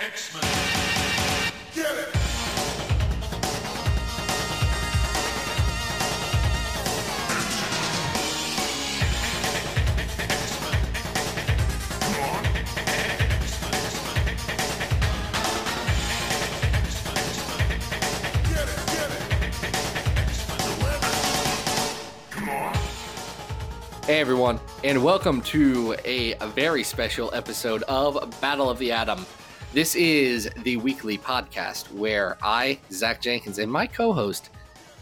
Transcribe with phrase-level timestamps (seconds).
[0.00, 0.42] X-Men.
[1.74, 2.14] Get it!
[24.04, 29.26] Hey everyone, and welcome to a, a very special episode of Battle of the Atom.
[29.74, 34.48] This is the weekly podcast where I, Zach Jenkins, and my co host,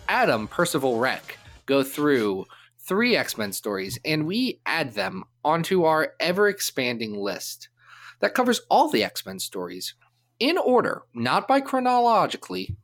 [0.08, 2.46] Adam Percival Reck, go through
[2.80, 7.68] three X Men stories and we add them onto our ever expanding list
[8.18, 9.94] that covers all the X Men stories
[10.40, 12.76] in order, not by chronologically,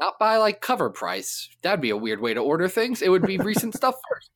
[0.00, 1.50] not by like cover price.
[1.60, 3.02] That'd be a weird way to order things.
[3.02, 4.30] It would be recent stuff first.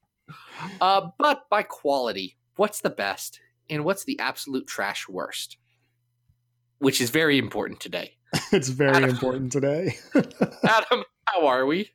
[0.78, 5.56] Uh, but by quality, what's the best and what's the absolute trash worst?
[6.78, 8.16] Which is very important today.
[8.52, 9.10] it's very Adam.
[9.10, 9.96] important today.
[10.14, 11.90] Adam, how are we?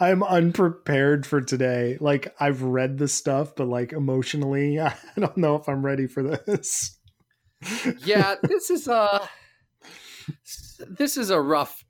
[0.00, 1.98] I'm unprepared for today.
[2.00, 6.22] Like I've read the stuff, but like emotionally, I don't know if I'm ready for
[6.22, 6.98] this.
[8.04, 9.28] Yeah, this is a
[10.78, 11.84] this is a rough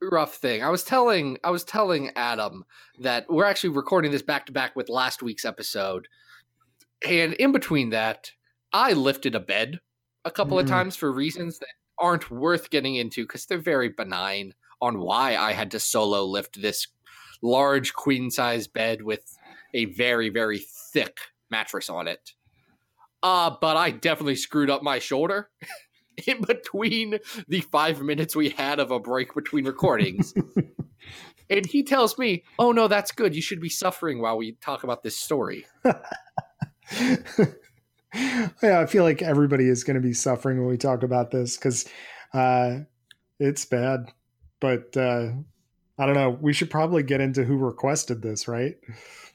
[0.00, 0.62] rough thing.
[0.62, 2.64] I was telling I was telling Adam
[3.00, 6.08] that we're actually recording this back to back with last week's episode.
[7.06, 8.32] And in between that,
[8.72, 9.80] I lifted a bed
[10.28, 10.60] a couple Mhm.
[10.60, 15.36] of times for reasons that aren't worth getting into cuz they're very benign on why
[15.36, 16.86] I had to solo lift this
[17.42, 19.36] large queen size bed with
[19.74, 21.18] a very very thick
[21.50, 22.34] mattress on it.
[23.22, 25.50] Uh but I definitely screwed up my shoulder
[26.26, 27.18] in between
[27.48, 30.34] the five minutes we had of a break between recordings.
[31.50, 33.34] and he tells me, Oh no, that's good.
[33.34, 35.66] You should be suffering while we talk about this story.
[38.14, 41.56] yeah, I feel like everybody is going to be suffering when we talk about this
[41.56, 41.88] because
[42.32, 42.78] uh,
[43.38, 44.12] it's bad.
[44.60, 45.32] But uh,
[45.98, 46.30] I don't know.
[46.30, 48.76] We should probably get into who requested this, right?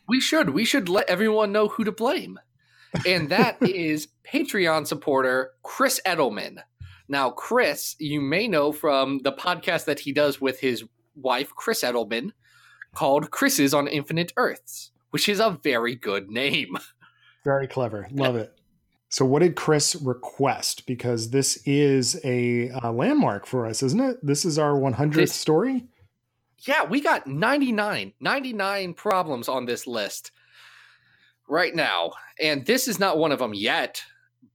[0.07, 0.49] We should.
[0.49, 2.39] We should let everyone know who to blame.
[3.05, 6.59] And that is Patreon supporter Chris Edelman.
[7.07, 10.83] Now, Chris, you may know from the podcast that he does with his
[11.15, 12.31] wife, Chris Edelman,
[12.95, 16.77] called Chris's on Infinite Earths, which is a very good name.
[17.43, 18.07] Very clever.
[18.11, 18.57] Love it.
[19.13, 20.87] So, what did Chris request?
[20.87, 24.25] Because this is a uh, landmark for us, isn't it?
[24.25, 25.85] This is our 100th This- story.
[26.65, 30.31] Yeah, we got 99, 99 problems on this list
[31.47, 32.13] right now.
[32.41, 34.01] And this is not one of them yet,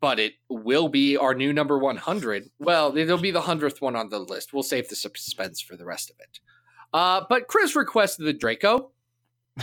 [0.00, 2.50] but it will be our new number 100.
[2.58, 4.52] Well, it'll be the 100th one on the list.
[4.52, 6.40] We'll save the suspense for the rest of it.
[6.92, 8.90] Uh, but Chris requested the Draco,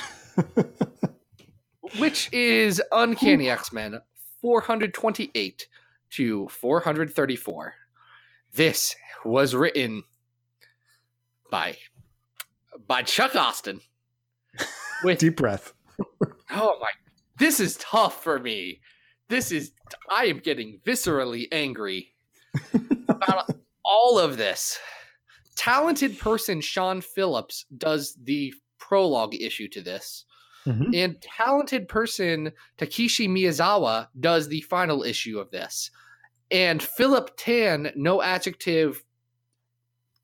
[1.98, 4.00] which is Uncanny X Men
[4.42, 5.68] 428
[6.12, 7.74] to 434.
[8.54, 10.04] This was written
[11.52, 11.78] by
[12.88, 13.82] by Chuck Austin.
[15.04, 15.74] With Deep breath.
[16.52, 16.90] oh my,
[17.38, 18.82] this is tough for me.
[19.28, 19.72] This is
[20.10, 22.14] I am getting viscerally angry
[23.10, 23.50] about
[23.84, 24.80] all of this.
[25.56, 30.26] Talented person Sean Phillips does the prologue issue to this.
[30.66, 30.96] Mhm.
[30.96, 35.92] And talented person Takeshi Miyazawa does the final issue of this.
[36.52, 39.04] And Philip Tan, no adjective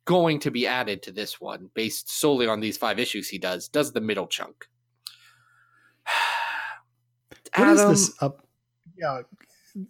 [0.06, 3.68] going to be added to this one based solely on these five issues he does,
[3.68, 4.68] does the middle chunk.
[7.58, 8.48] What is Adam, this up?
[8.98, 9.22] Yeah.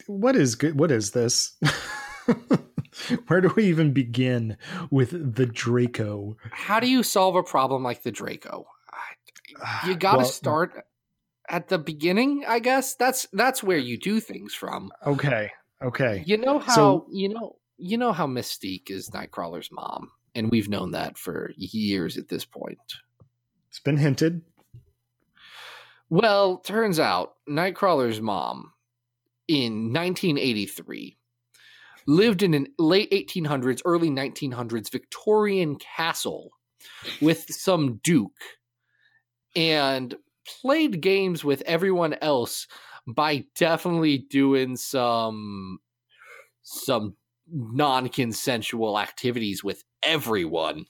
[0.07, 0.79] What is good?
[0.79, 1.53] What is this?
[3.27, 4.57] Where do we even begin
[4.89, 6.37] with the Draco?
[6.51, 8.65] How do you solve a problem like the Draco?
[9.85, 10.83] You got to Well, start
[11.49, 12.95] at the beginning, I guess.
[12.95, 14.91] That's that's where you do things from.
[15.05, 15.51] Okay.
[15.83, 16.23] Okay.
[16.25, 20.69] You know how So- you know you know how Mystique is Nightcrawler's mom, and we've
[20.69, 22.77] known that for years at this point.
[23.69, 24.41] It's been hinted.
[26.09, 28.73] Well, turns out Nightcrawler's mom
[29.47, 31.17] in 1983
[32.07, 36.51] lived in a late 1800s, early 1900s Victorian castle
[37.21, 38.33] with some duke
[39.55, 40.15] and
[40.61, 42.67] played games with everyone else
[43.07, 45.79] by definitely doing some
[46.63, 47.15] some
[47.47, 50.85] non-consensual activities with everyone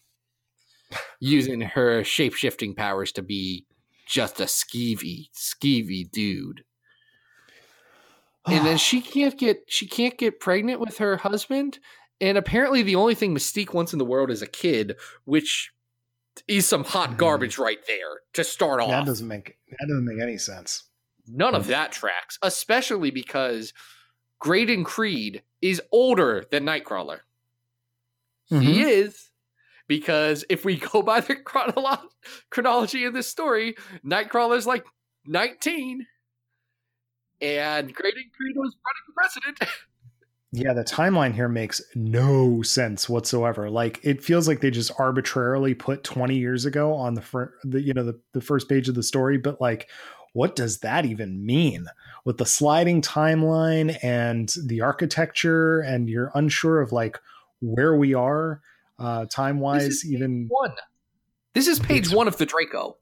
[1.19, 3.65] using her shape-shifting powers to be
[4.05, 6.63] just a skeevy skeevy dude.
[8.45, 11.79] And then she can't get she can't get pregnant with her husband
[12.19, 15.71] and apparently the only thing mystique wants in the world is a kid which
[16.47, 17.17] is some hot Mhm.
[17.17, 20.83] garbage right there to start off that doesn't make that doesn't make any sense.
[21.27, 23.73] none of that tracks especially because
[24.39, 27.21] graydon creed is older than nightcrawler
[28.49, 28.83] He Mhm.
[28.83, 29.27] is.
[29.87, 32.09] Because if we go by the chronolo-
[32.49, 33.75] chronology of this story,
[34.05, 34.85] Nightcrawler's like
[35.25, 36.05] 19.
[37.41, 38.73] And Graydon Creed's running
[39.05, 39.59] for president.
[40.53, 43.69] Yeah, the timeline here makes no sense whatsoever.
[43.69, 47.81] Like it feels like they just arbitrarily put 20 years ago on the front, the
[47.81, 49.89] you know, the, the first page of the story, but like
[50.33, 51.87] what does that even mean?
[52.25, 57.17] With the sliding timeline and the architecture and you're unsure of like
[57.61, 58.61] where we are
[58.99, 60.75] uh time wise, even one.
[61.53, 62.97] This is page one of the Draco.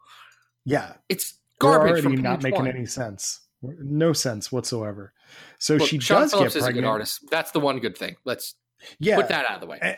[0.66, 2.68] yeah, It's garbage already not making one.
[2.68, 3.42] any sense.
[3.62, 5.14] No sense whatsoever.
[5.58, 6.86] So Look, she Sean does Phillips get is a pregnant.
[6.86, 7.30] good artist.
[7.30, 8.16] That's the one good thing.
[8.26, 8.56] Let's
[9.00, 9.16] Yeah.
[9.18, 9.80] put that out of the way.
[9.82, 9.96] Eh,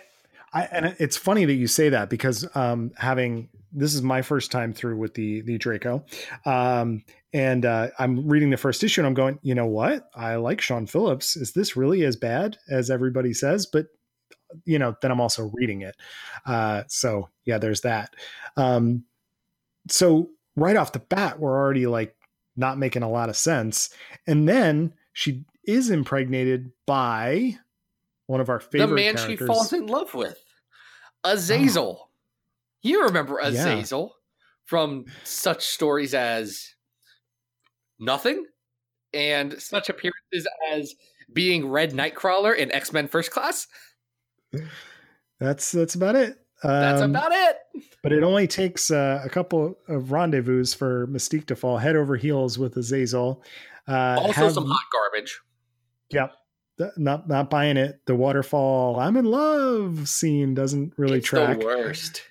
[0.54, 4.52] I, and it's funny that you say that because um, having this is my first
[4.52, 6.04] time through with the the Draco,
[6.46, 7.04] um,
[7.34, 10.10] and uh, I'm reading the first issue and I'm going, you know what?
[10.13, 11.38] I like Sean Phillips.
[11.38, 13.66] Is this really as bad as everybody says?
[13.66, 13.88] But
[14.66, 15.96] you know, then I'm also reading it.
[16.46, 18.13] Uh, so yeah, there's that.
[18.58, 19.06] Um,
[19.88, 22.13] so right off the bat, we're already like
[22.56, 23.89] not making a lot of sense,
[24.27, 27.57] and then she is impregnated by
[28.27, 29.39] one of our favorite the man characters.
[29.39, 30.38] she falls in love with,
[31.24, 31.31] oh.
[31.33, 32.09] Azazel.
[32.81, 33.50] You remember Yeah.
[33.50, 34.15] Azazel
[34.65, 36.74] from such stories as
[38.00, 38.45] Nothing
[39.13, 40.95] and such appearances as
[41.31, 43.68] being Red Nightcrawler in X Men First Class.
[45.39, 46.41] That's that's about it.
[46.63, 47.58] That's Um, about it.
[48.04, 52.16] But it only takes uh, a couple of rendezvous for Mystique to fall head over
[52.16, 53.44] heels with Azazel.
[53.88, 55.40] Uh, Also, have- some hot garbage.
[56.12, 56.31] Yep.
[56.78, 58.00] Th- Not not buying it.
[58.06, 61.60] The waterfall "I'm in love" scene doesn't really it's track.
[61.60, 62.22] the worst.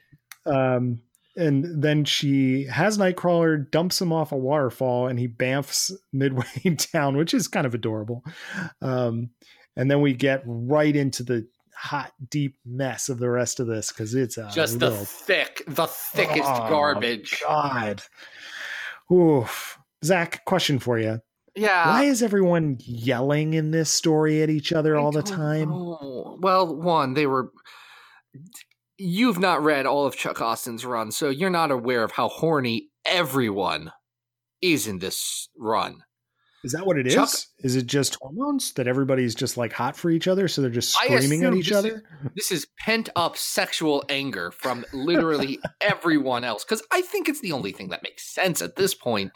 [0.47, 1.03] Um,
[1.37, 6.45] and then she has Nightcrawler dumps him off a waterfall, and he bamfs midway
[6.93, 8.25] down, which is kind of adorable.
[8.83, 9.31] Um,
[9.77, 11.47] and then we get right into the
[11.81, 15.87] hot, deep mess of the rest of this because it's a Just the thick, the
[15.87, 17.41] thickest Oh, garbage.
[17.47, 18.03] God.
[19.11, 19.79] Oof.
[20.05, 21.21] Zach, question for you.
[21.57, 21.89] Yeah.
[21.89, 25.71] Why is everyone yelling in this story at each other I all the time?
[25.71, 26.39] know.
[26.41, 27.51] Well, one, they were.
[28.99, 32.89] You've not read all of Chuck Austin's run, so you're not aware of how horny
[33.05, 33.91] everyone
[34.61, 36.03] is in this run.
[36.63, 37.15] Is that what it is?
[37.15, 37.31] Chuck-
[37.61, 40.93] is it just hormones that everybody's just like hot for each other, so they're just
[40.93, 42.03] screaming at each this other?
[42.37, 47.53] This is pent up sexual anger from literally everyone else, because I think it's the
[47.53, 49.33] only thing that makes sense at this point.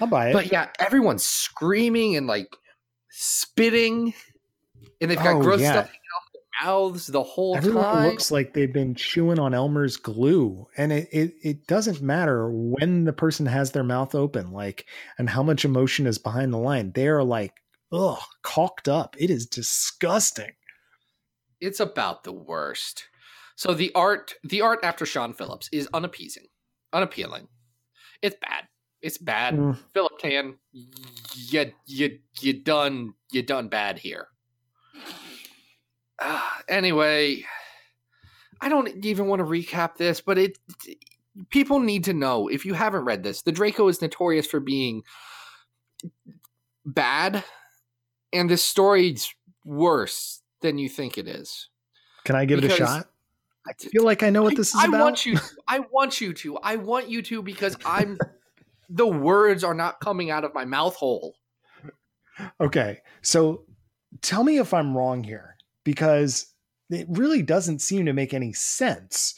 [0.00, 0.32] I'll buy it.
[0.34, 2.56] But yeah, everyone's screaming and like
[3.10, 4.14] spitting,
[5.00, 5.72] and they've got Oh, gross yeah.
[5.72, 6.23] stuff hanging off their
[6.62, 8.08] mouths the whole Everyone time.
[8.10, 13.04] looks like they've been chewing on Elmer's glue, and it, it it doesn't matter when
[13.04, 14.86] the person has their mouth open, like,
[15.18, 16.92] and how much emotion is behind the line.
[16.92, 17.52] They are like,
[17.92, 19.16] ugh, caulked up.
[19.18, 20.52] It is disgusting.
[21.60, 23.04] it's about the worst.
[23.56, 26.46] So the art, the art after Sean Phillips is unappeasing,
[26.92, 27.48] unappealing.
[28.22, 28.64] It's bad.
[29.00, 29.54] It's bad.
[29.54, 29.78] Mm.
[29.92, 34.28] Philip Tan, you you you done you done bad here.
[36.20, 37.44] Ah, anyway,
[38.60, 40.58] I don't even want to recap this, but it
[41.50, 43.42] people need to know if you haven't read this.
[43.42, 45.02] The Draco is notorious for being
[46.84, 47.44] bad,
[48.32, 49.34] and this story's
[49.64, 51.68] worse than you think it is.
[52.24, 53.08] Can I give it a shot?
[53.66, 55.00] I feel like I know what this is I, about.
[55.00, 55.36] I want you.
[55.36, 56.58] To, I want you to.
[56.58, 58.18] I want you to because I'm.
[58.90, 61.34] the words are not coming out of my mouth hole.
[62.60, 63.00] Okay.
[63.22, 63.64] So
[64.20, 65.53] tell me if I'm wrong here
[65.84, 66.54] because
[66.90, 69.34] it really doesn't seem to make any sense.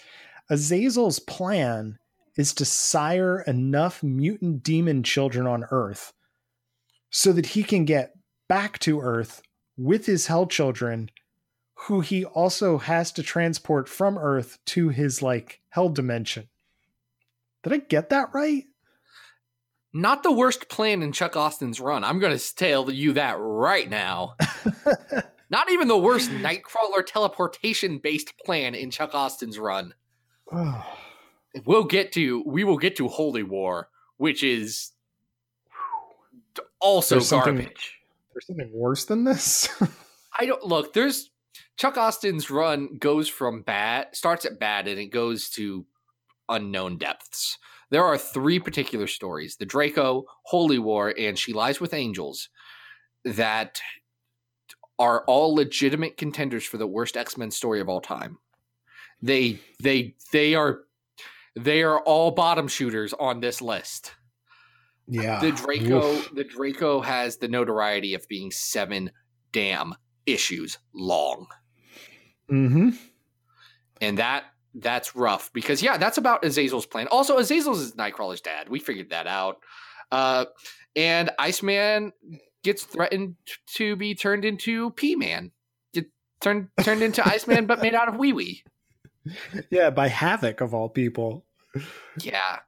[0.50, 1.98] Azazel's plan
[2.36, 6.12] is to sire enough mutant demon children on Earth
[7.10, 8.14] so that he can get
[8.48, 9.42] back to Earth
[9.76, 11.10] with his hell children
[11.80, 16.48] who he also has to transport from Earth to his like hell dimension.
[17.62, 18.64] Did I get that right?
[19.92, 22.04] Not the worst plan in Chuck Austin's run.
[22.04, 24.36] I'm going to tell you that right now.
[25.48, 29.94] Not even the worst Nightcrawler teleportation based plan in Chuck Austin's run.
[31.64, 32.42] We'll get to.
[32.44, 33.88] We will get to Holy War,
[34.18, 34.92] which is
[36.80, 37.98] also There's something- garbage.
[38.34, 39.66] There's something worse than this.
[40.38, 40.92] I don't look.
[40.92, 41.30] There's
[41.78, 45.86] Chuck Austin's run goes from bad, starts at bad, and it goes to
[46.50, 47.56] unknown depths.
[47.88, 52.50] There are three particular stories: the Draco, Holy War, and She Lies with Angels,
[53.24, 53.80] that
[54.98, 58.38] are all legitimate contenders for the worst X Men story of all time.
[59.22, 60.80] They they they are
[61.54, 64.14] they are all bottom shooters on this list.
[65.08, 65.40] yeah.
[65.40, 66.34] The Draco, Oof.
[66.34, 69.10] the Draco has the notoriety of being seven
[69.52, 69.94] damn
[70.26, 71.46] issues long.
[72.50, 72.90] Mm-hmm.
[74.00, 77.08] and that that's rough because yeah, that's about Azazel's plan.
[77.10, 78.68] Also, Azazel's is Nightcrawler's dad.
[78.68, 79.56] We figured that out.
[80.12, 80.44] Uh,
[80.94, 82.12] and Iceman
[82.66, 83.36] gets threatened
[83.76, 85.52] to be turned into P Man.
[85.94, 86.06] Get
[86.40, 88.62] turned turned into Iceman, but made out of wee wee.
[89.70, 91.44] Yeah, by Havoc of all people.
[92.20, 92.58] Yeah,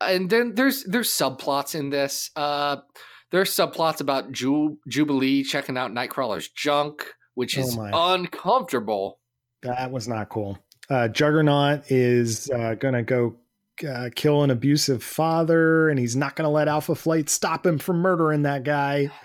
[0.00, 2.30] and then there's there's subplots in this.
[2.36, 2.76] Uh,
[3.30, 7.90] there's subplots about Ju- Jubilee checking out Nightcrawler's junk, which Oh is my.
[8.14, 9.20] uncomfortable.
[9.62, 10.58] That was not cool.
[10.90, 13.36] Uh, Juggernaut is uh, going to go
[13.88, 17.78] uh, kill an abusive father, and he's not going to let Alpha Flight stop him
[17.78, 19.10] from murdering that guy.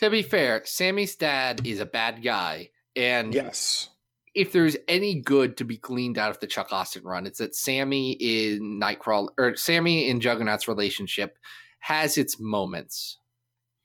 [0.00, 3.88] To be fair, Sammy's dad is a bad guy, and Yes.
[4.34, 7.54] if there's any good to be gleaned out of the Chuck Austin run, it's that
[7.54, 11.38] Sammy in Nightcrawler or Sammy in Juggernaut's relationship
[11.78, 13.18] has its moments.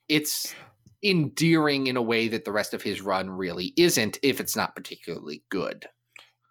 [0.08, 0.52] It's
[1.02, 4.74] endearing in a way that the rest of his run really isn't if it's not
[4.74, 5.86] particularly good.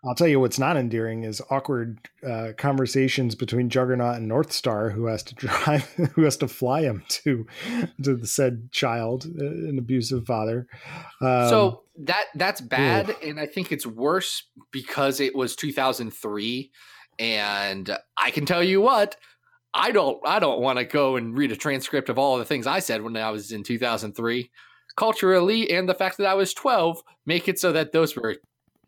[0.04, 5.08] I'll tell you what's not endearing is awkward uh, conversations between Juggernaut and Northstar, who
[5.08, 7.46] has to drive, who has to fly him to
[8.04, 10.68] to the said child, uh, an abusive father.
[11.22, 16.72] Um, so that that's bad and I think it's worse because it was 2003
[17.18, 19.18] and I can tell you what
[19.74, 22.68] I don't I don't want to go and read a transcript of all the things
[22.68, 24.50] I said when I was in 2003
[24.96, 28.38] culturally and the fact that I was 12 make it so that those were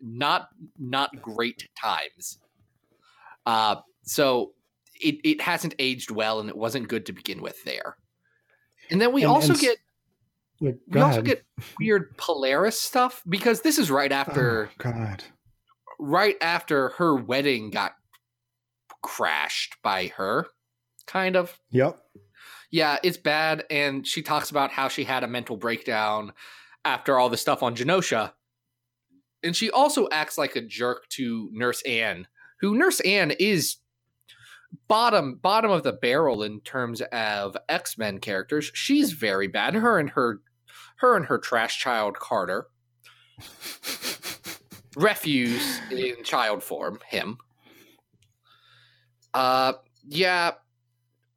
[0.01, 2.39] not not great times.
[3.45, 4.53] Uh so
[4.99, 7.97] it it hasn't aged well and it wasn't good to begin with there.
[8.89, 9.77] And then we And- also and get
[10.59, 11.43] like, we go also get
[11.79, 15.23] weird Polaris stuff because this is right after Oh, God.
[15.97, 17.93] right after her wedding got
[19.01, 20.47] crashed by her
[21.07, 21.57] kind of.
[21.71, 21.99] Yep.
[22.69, 23.65] yeah it's bad.
[23.71, 26.33] And she talks about how she had a mental breakdown
[26.85, 28.33] after all the stuff on genosha
[29.43, 32.27] and she also acts like a jerk to nurse anne
[32.61, 33.77] who nurse anne is
[34.87, 38.71] bottom bottom of the barrel in terms of x-men characters.
[38.73, 39.73] She's very bad.
[39.73, 40.41] Her and her
[40.97, 42.67] her and her trash child carter.
[44.95, 47.37] Refuse in child form him.
[49.33, 49.73] Uh
[50.07, 50.51] yeah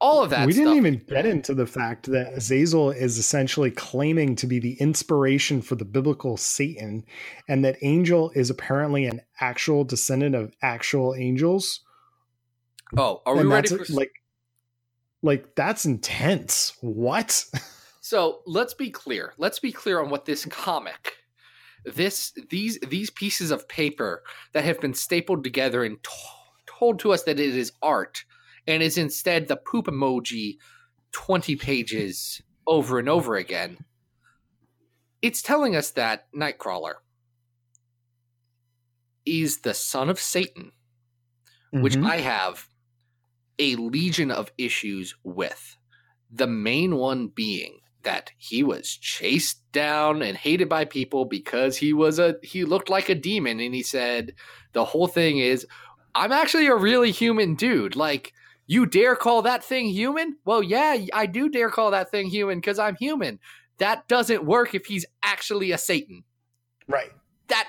[0.05, 3.71] all of that we stuff didn't even get into the fact that Azazel is essentially
[3.71, 7.05] claiming to be the inspiration for the biblical Satan,
[7.49, 11.81] and that Angel is apparently an actual descendant of actual angels.
[12.99, 14.13] oh are we and ready for like,
[15.23, 16.77] like that's intense.
[16.81, 17.45] What?
[18.05, 19.33] So let's be clear.
[19.39, 21.15] Let's be clear on what this comic,
[21.87, 26.11] this these these pieces of paper that have been stapled together and to-
[26.67, 28.27] told to us that it is art,
[28.67, 30.57] and is instead the poop emoji,
[31.13, 33.79] twenty pages over and over again.
[35.23, 36.95] It's telling us that Nightcrawler
[39.25, 40.73] is the son of Satan,
[41.81, 42.07] which Mhm.
[42.07, 42.69] I have
[43.59, 45.77] a legion of issues with.
[46.31, 51.93] The main one being that he was chased down and hated by people because he
[51.93, 54.35] was a he looked like a demon and he said
[54.73, 55.67] the whole thing is
[56.15, 57.97] I'm actually a really human dude.
[57.97, 58.33] Like
[58.67, 60.37] you dare call that thing human?
[60.45, 63.39] Well, yeah, I do dare call that thing human cuz I'm human.
[63.79, 66.25] That doesn't work if he's actually a satan.
[66.87, 67.13] right.
[67.49, 67.69] That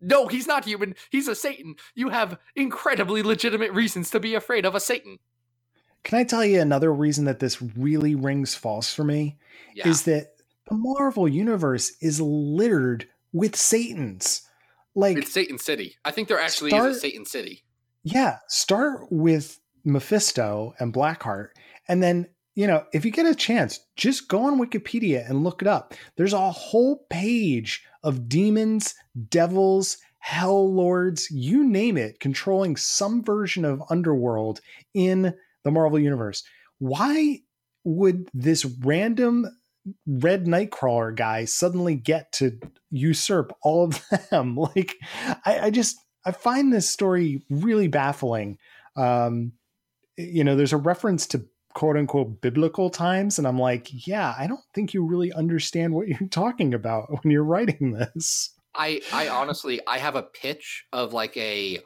[0.00, 0.94] no, he's not human.
[1.10, 1.74] He's a Satan.
[1.94, 5.18] You have incredibly legitimate reasons to be afraid of a Satan.
[6.04, 9.36] Can I tell you another reason that this really rings false for me?
[9.74, 9.86] Yeah.
[9.88, 10.36] Is that
[10.70, 14.48] the Marvel universe is littered with Satans.
[14.94, 15.96] Like it's Satan City.
[16.04, 17.64] I think there actually Start- is a Satan City.
[18.02, 21.48] Yeah, start with Mephisto and Blackheart,
[21.88, 25.62] and then you know if you get a chance, just go on Wikipedia and look
[25.62, 25.94] it up.
[26.16, 28.94] There's a whole page of demons,
[29.28, 34.60] devils, hell lords, you name it, controlling some version of underworld
[34.94, 35.34] in
[35.64, 36.42] the Marvel universe.
[36.78, 37.40] Why
[37.84, 39.46] would this random
[40.06, 42.58] red nightcrawler guy suddenly get to
[42.90, 44.56] usurp all of them?
[44.76, 44.96] Like,
[45.44, 48.58] I, I just I find this story really baffling.
[48.96, 49.52] Um,
[50.20, 54.46] you know, there's a reference to quote unquote biblical times, and I'm like, yeah, I
[54.46, 58.50] don't think you really understand what you're talking about when you're writing this.
[58.74, 61.78] I I honestly I have a pitch of like a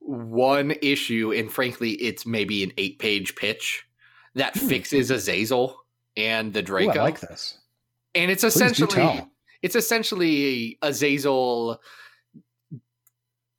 [0.00, 3.84] one issue, and frankly, it's maybe an eight page pitch
[4.34, 4.68] that Hmm.
[4.68, 5.76] fixes Azazel
[6.16, 7.00] and the Ooh, Draco.
[7.00, 7.58] I like this.
[8.14, 9.24] and it's Please essentially
[9.62, 11.80] it's essentially Azazel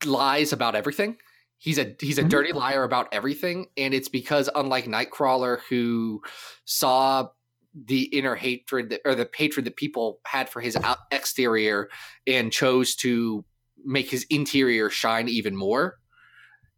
[0.06, 1.18] lies about everything.
[1.60, 2.30] He's a he's a Mhm.
[2.30, 6.22] dirty liar about everything, and it's because unlike Nightcrawler, who
[6.66, 7.28] saw
[7.76, 11.90] the inner hatred that, or the hatred that people had for his out- exterior
[12.26, 13.46] and chose to
[13.86, 16.00] make his interior shine even more.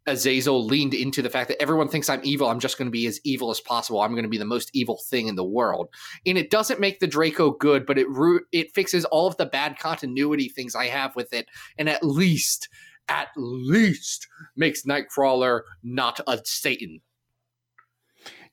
[0.06, 2.48] Azazel leaned into the fact that everyone thinks I'm evil.
[2.48, 4.00] I'm just going to be as evil as possible.
[4.00, 5.88] I'm going to be the most evil thing in the world.
[6.26, 9.46] And it doesn't make the Draco good, but it ru- it fixes all of the
[9.46, 11.46] bad continuity things I have with it,
[11.78, 12.68] and at least,
[13.12, 14.26] at least
[14.56, 17.02] makes Nightcrawler not a Satan.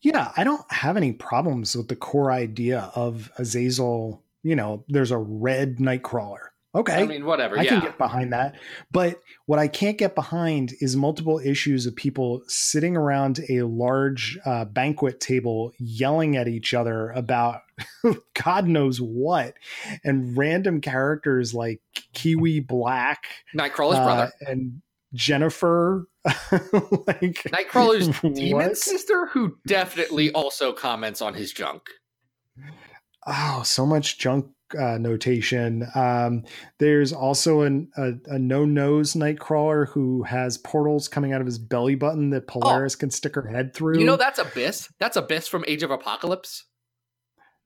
[0.02, 4.22] Yeah, I don't have any problems with the core idea of Azazel.
[4.44, 6.49] You know, there's a red Nightcrawler.
[6.76, 7.02] Okay.
[7.02, 7.58] I mean, whatever.
[7.58, 7.70] I yeah.
[7.72, 8.56] can get behind that.
[8.92, 14.38] But what I can't get behind is multiple issues of people sitting around a large
[14.46, 17.62] uh, banquet table yelling at each other about
[18.44, 19.56] God knows what,
[20.04, 21.82] and random characters like
[22.14, 23.24] Kiwi Black,
[23.58, 24.32] Nightcrawler's uh, brother.
[24.42, 24.82] and
[25.14, 26.08] Jennifer.
[26.26, 31.90] like Nightcrawler's demon sister, who definitely also comments on his junk.
[33.26, 35.88] oh, so much junk uh, notation.
[35.96, 36.44] Um,
[36.78, 41.58] there's also an, a, a no nose Nightcrawler who has portals coming out of his
[41.58, 43.98] belly button that Polaris can stick her head through.
[43.98, 44.00] Oh.
[44.00, 44.92] You know that's Abyss.
[45.00, 46.66] That's Abyss from Age of Apocalypse.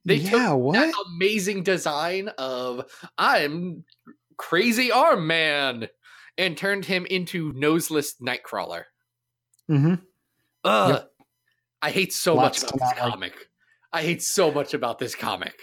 [0.05, 0.73] They yeah, took what?
[0.73, 2.85] that amazing design of
[3.17, 3.85] I'm
[4.37, 5.87] crazy arm man
[6.37, 8.83] and turned him into noseless Nightcrawler.
[9.69, 9.95] Mm-hmm.
[10.65, 10.89] Ugh.
[10.89, 11.09] Yep.
[11.81, 13.11] I hate so Lots much about this like.
[13.11, 13.33] comic.
[13.91, 15.55] I hate so much about this comic.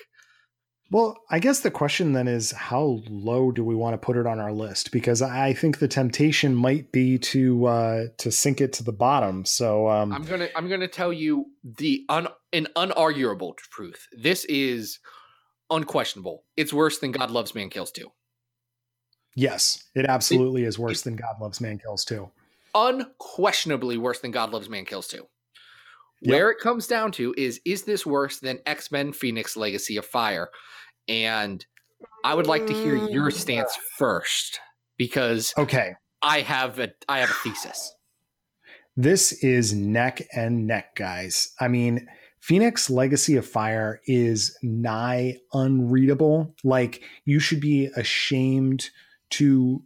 [0.93, 4.27] Well, I guess the question then is how low do we want to put it
[4.27, 4.91] on our list?
[4.91, 9.45] Because I think the temptation might be to uh, to sink it to the bottom.
[9.45, 14.09] So um, I'm gonna I'm gonna tell you the un, an unarguable truth.
[14.13, 14.99] This is
[15.71, 16.43] unquestionable.
[16.57, 18.11] It's worse than God Loves Man Kills 2.
[19.37, 22.31] yes, it absolutely is worse than God Loves Man Kills Two.
[22.75, 25.25] Unquestionably worse than God Loves Man Kills 2.
[26.23, 26.35] Yep.
[26.35, 30.51] Where it comes down to is is this worse than X-Men Phoenix Legacy of Fire?
[31.11, 31.67] And
[32.25, 33.35] I would like to hear your mm.
[33.35, 34.61] stance first
[34.97, 37.95] because Okay, I have a I have a thesis.
[38.97, 41.53] this is neck and neck, guys.
[41.59, 42.07] I mean,
[42.39, 46.55] Phoenix Legacy of Fire is nigh unreadable.
[46.63, 48.91] Like you should be ashamed
[49.31, 49.83] to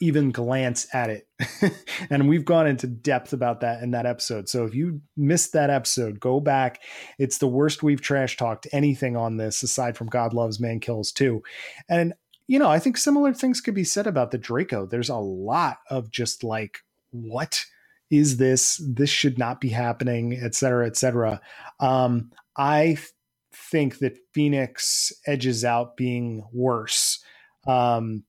[0.00, 1.28] even glance at it.
[2.10, 4.48] and we've gone into depth about that in that episode.
[4.48, 6.80] So if you missed that episode, go back.
[7.18, 11.12] It's the worst we've trash talked anything on this aside from God Loves Man Kills
[11.12, 11.42] 2.
[11.88, 12.14] And
[12.48, 14.84] you know, I think similar things could be said about the Draco.
[14.84, 16.80] There's a lot of just like
[17.12, 17.64] what
[18.10, 18.80] is this?
[18.86, 21.40] This should not be happening, et cetera, et cetera.
[21.80, 23.08] Um, I th-
[23.54, 27.24] think that Phoenix edges out being worse.
[27.66, 28.24] Um,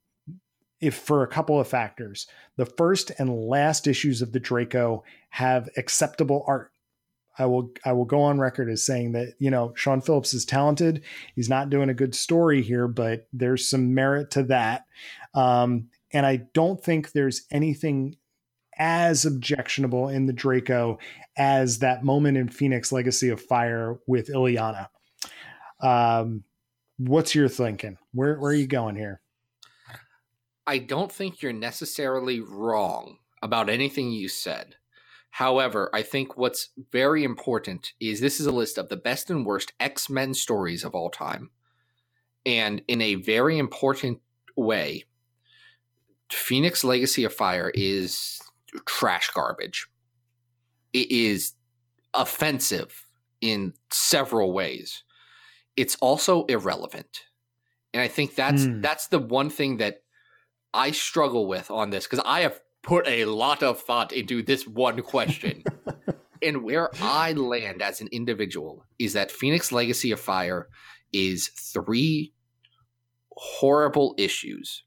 [0.84, 2.28] if for a couple of factors.
[2.58, 6.72] The first and last issues of the Draco have acceptable art.
[7.40, 10.46] I will I will go on record as saying that you know Sean Phillips is
[10.46, 11.02] talented.
[11.36, 14.86] He's not doing a good story here, but there's some merit to that.
[15.34, 18.18] Um, and I don't think there's anything
[18.78, 21.00] as objectionable in the Draco
[21.38, 24.90] as that moment in Phoenix Legacy of Fire with Illyana.
[25.82, 26.44] Um,
[26.98, 27.98] what's your thinking?
[28.14, 29.23] Where where are you going here?
[30.66, 34.76] I don't think you're necessarily wrong about anything you said.
[35.32, 39.46] However, I think what's very important is this is a list of the best and
[39.46, 41.50] worst X Men stories of all time.
[42.46, 44.20] And in a very important
[44.56, 45.06] way,
[46.32, 48.40] Phoenix Legacy of Fire is
[48.86, 49.88] trash garbage.
[50.94, 51.54] It is
[52.14, 53.08] offensive
[53.42, 55.04] in several ways.
[55.76, 57.26] It's also irrelevant.
[57.94, 58.82] And I think that's Hmm.
[58.82, 60.03] that's the one thing that
[60.74, 64.68] I struggle with on this because I have put a lot of thought into this
[64.68, 65.64] one question.
[66.42, 70.68] and where I land as an individual is that Phoenix Legacy of Fire
[71.14, 72.34] is three
[73.32, 74.84] horrible issues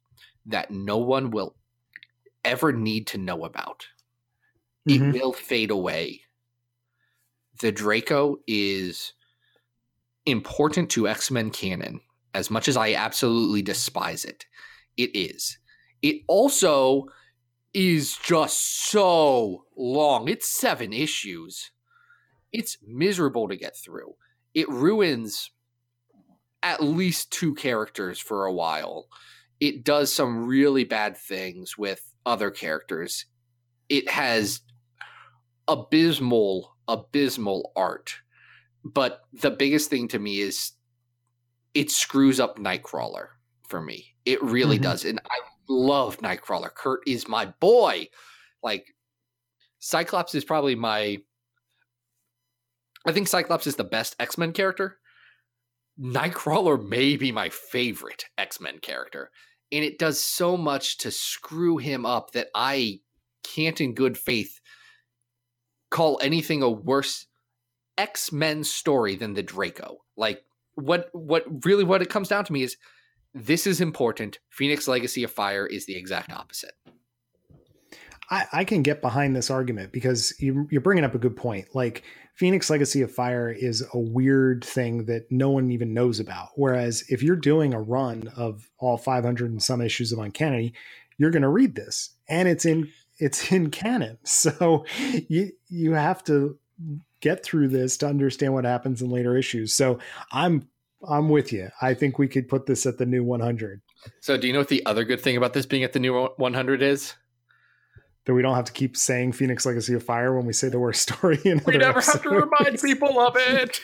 [0.47, 1.57] that no one will
[2.45, 3.87] ever need to know about.
[4.89, 5.15] Mhm.
[5.15, 6.23] It will fade away.
[7.59, 9.15] The Draco is
[10.27, 12.01] important to X Men canon
[12.35, 14.45] as much as I absolutely despise it.
[14.97, 15.59] It is.
[16.03, 17.07] It also
[17.75, 20.29] is just so long.
[20.29, 21.71] It's seven issues.
[22.53, 24.15] It's miserable to get through.
[24.55, 25.51] It ruins
[26.63, 29.09] at least two characters for a while.
[29.61, 33.27] It does some really bad things with other characters.
[33.89, 34.61] It has
[35.69, 38.17] abysmal, abysmal art.
[38.85, 40.73] But the biggest thing to me is
[41.75, 43.29] it screws up Nightcrawler
[43.69, 44.15] for me.
[44.25, 44.83] It really Mhm.
[44.83, 45.05] does.
[45.05, 46.73] And I love Nightcrawler.
[46.75, 48.09] Kurt is my boy.
[48.63, 48.95] Like
[49.79, 51.19] Cyclops is probably my
[53.07, 54.99] I think Cyclops is the best X-Men character.
[56.01, 59.31] Nightcrawler may be my favorite X-Men character.
[59.73, 63.01] and it does so much to screw him up that I
[63.43, 64.61] can't, in good faith,
[65.91, 67.27] call anything a worse
[67.99, 69.99] X Men story than the Draco.
[70.17, 72.77] Like what what really what it comes down to me is
[73.37, 74.39] this is important.
[74.49, 76.73] Phoenix Legacy of Fire is the exact opposite.
[78.31, 81.69] I, I can get behind this argument because you, you're bringing up a good point.
[81.75, 82.03] Like
[82.35, 86.49] Phoenix Legacy of Fire is a weird thing that no one even knows about.
[86.57, 90.73] Whereas if you're doing a run of all 500 and some issues of Uncanny,
[91.19, 94.19] you're going to read this, and it's in it's in canon.
[94.25, 94.85] So
[95.29, 96.59] you you have to
[97.21, 99.73] get through this to understand what happens in later issues.
[99.73, 99.99] So
[100.31, 100.69] I'm
[101.09, 101.69] I'm with you.
[101.83, 103.81] I think we could put this at the new 100.
[104.21, 106.29] So do you know what the other good thing about this being at the new
[106.37, 107.15] 100 is?
[108.27, 110.79] that we don't have to keep saying Phoenix Legacy of Fire when we say the
[110.79, 111.41] worst story.
[111.45, 112.13] In we never episodes.
[112.15, 113.81] have to remind people of it.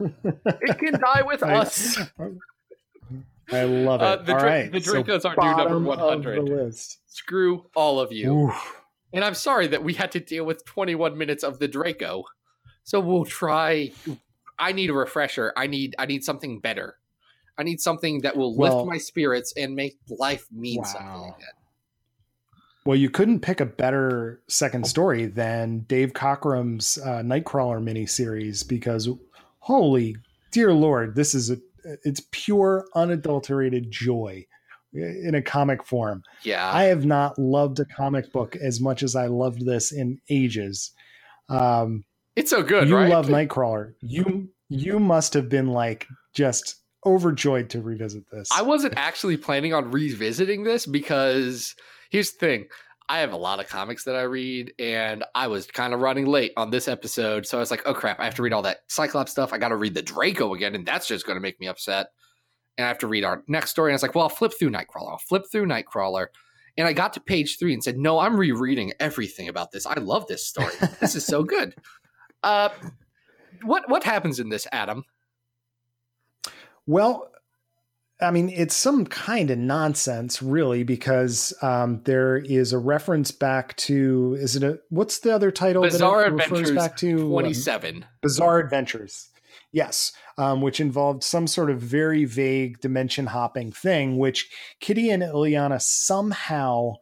[0.00, 1.98] it can die with I, us.
[3.50, 4.04] I love it.
[4.04, 6.42] Uh, the, all right, the Dracos so aren't new number 100.
[6.44, 6.98] list.
[7.06, 8.46] Screw all of you.
[8.46, 8.82] Oof.
[9.12, 12.24] And I'm sorry that we had to deal with 21 minutes of the Draco.
[12.82, 13.92] So we'll try.
[14.58, 15.52] I need a refresher.
[15.56, 15.94] I need.
[15.98, 16.96] I need something better.
[17.58, 20.84] I need something that will well, lift my spirits and make life mean wow.
[20.84, 21.48] something again.
[22.84, 29.08] Well, you couldn't pick a better second story than Dave Cockrum's uh, Nightcrawler miniseries because,
[29.60, 30.16] holy
[30.50, 31.58] dear lord, this is a
[32.04, 34.46] it's pure unadulterated joy
[34.92, 36.22] in a comic form.
[36.42, 40.20] Yeah, I have not loved a comic book as much as I loved this in
[40.28, 40.90] ages.
[41.48, 42.04] Um,
[42.36, 42.88] it's so good.
[42.88, 43.10] You right?
[43.10, 43.94] love Nightcrawler.
[44.00, 48.48] You you must have been like just overjoyed to revisit this.
[48.54, 51.74] I wasn't actually planning on revisiting this because
[52.10, 52.66] here's the thing
[53.08, 56.26] I have a lot of comics that I read, and I was kind of running
[56.26, 57.46] late on this episode.
[57.46, 59.52] So I was like, oh crap, I have to read all that Cyclops stuff.
[59.52, 62.08] I got to read the Draco again, and that's just going to make me upset.
[62.78, 63.90] And I have to read our next story.
[63.90, 65.10] And I was like, well, I'll flip through Nightcrawler.
[65.10, 66.28] I'll flip through Nightcrawler.
[66.78, 69.84] And I got to page three and said, no, I'm rereading everything about this.
[69.84, 70.72] I love this story.
[71.00, 71.74] this is so good.
[72.42, 72.68] Uh,
[73.62, 75.04] what what happens in this, Adam?
[76.86, 77.30] Well,
[78.20, 83.76] I mean, it's some kind of nonsense, really, because um, there is a reference back
[83.78, 85.82] to is it a what's the other title?
[85.82, 88.04] Bizarre that Adventures back to twenty seven.
[88.20, 89.28] Bizarre Adventures,
[89.72, 94.50] yes, um, which involved some sort of very vague dimension hopping thing, which
[94.80, 96.94] Kitty and Illyana somehow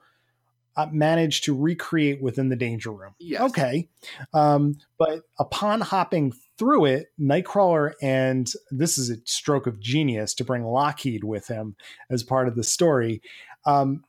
[0.93, 3.15] managed to recreate within the Danger Room.
[3.19, 3.41] Yes.
[3.43, 3.89] Okay,
[4.33, 10.45] um, but upon hopping through it, Nightcrawler, and this is a stroke of genius to
[10.45, 11.77] bring Lockheed with him
[12.11, 13.23] as part of the story.
[13.65, 14.05] Um,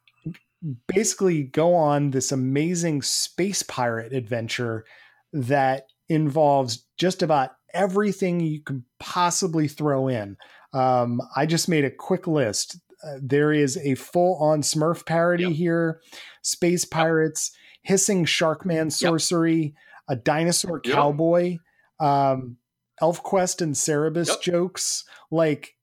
[0.88, 4.86] basically, go on this amazing space pirate adventure
[5.34, 10.38] that involves just about everything you can possibly throw in.
[10.74, 12.78] Um, I just made a quick list.
[13.04, 15.54] Uh, there is a full on Smurf parody yep.
[15.54, 16.02] here,
[16.42, 17.52] space pirates,
[17.84, 19.74] hissing Sharkman sorcery, yep.
[20.08, 21.58] a dinosaur cowboy
[22.02, 22.58] um,
[23.02, 25.06] ElfQuest and Cerebus jokes.
[25.30, 25.76] Like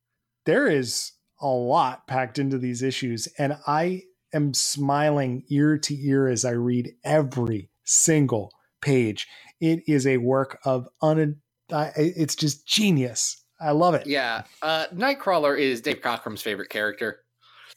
[0.45, 4.03] there is a lot packed into these issues, and I
[4.35, 8.53] am smiling ear to ear as I read every single
[8.83, 9.27] page.
[9.61, 11.37] It is a work of un.
[11.71, 13.45] It's just genius.
[13.61, 14.07] I love it.
[14.07, 17.21] Yeah, uh, Nightcrawler is Dave Cockrum's favorite character.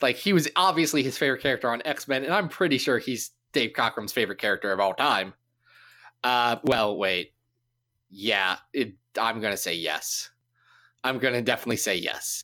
[0.02, 3.32] Like he was obviously his favorite character on X Men, and I'm pretty sure he's
[3.52, 5.34] Dave Cockrum's favorite character of all time.
[6.24, 7.34] Uh, well, wait,
[8.10, 10.30] yeah, it, I'm going to say yes.
[11.04, 12.44] I'm going to definitely say yes.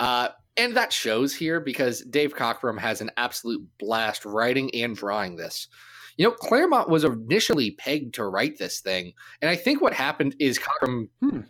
[0.00, 5.36] Uh, and that shows here because Dave Cockrum has an absolute blast writing and drawing
[5.36, 5.68] this.
[6.16, 9.12] You know, Claremont was initially pegged to write this thing.
[9.40, 11.40] And I think what happened is Cockrum, hmm,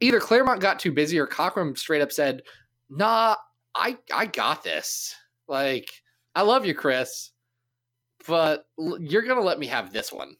[0.00, 2.42] either Claremont got too busy or Cockrum straight up said,
[2.88, 3.36] nah,
[3.74, 5.14] I, I got this.
[5.46, 5.90] Like,
[6.34, 7.30] I love you, Chris,
[8.26, 10.36] but you're to let me have this one.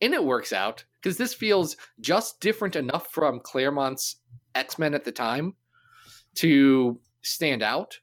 [0.00, 4.16] And it works out because this feels just different enough from Claremont's
[4.54, 5.54] X Men at the time
[6.36, 7.98] to stand out,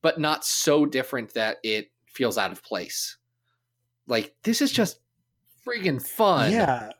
[0.00, 3.18] but not so different that it feels out of place.
[4.06, 5.00] Like this is just
[5.66, 6.52] freaking fun.
[6.52, 6.90] Yeah.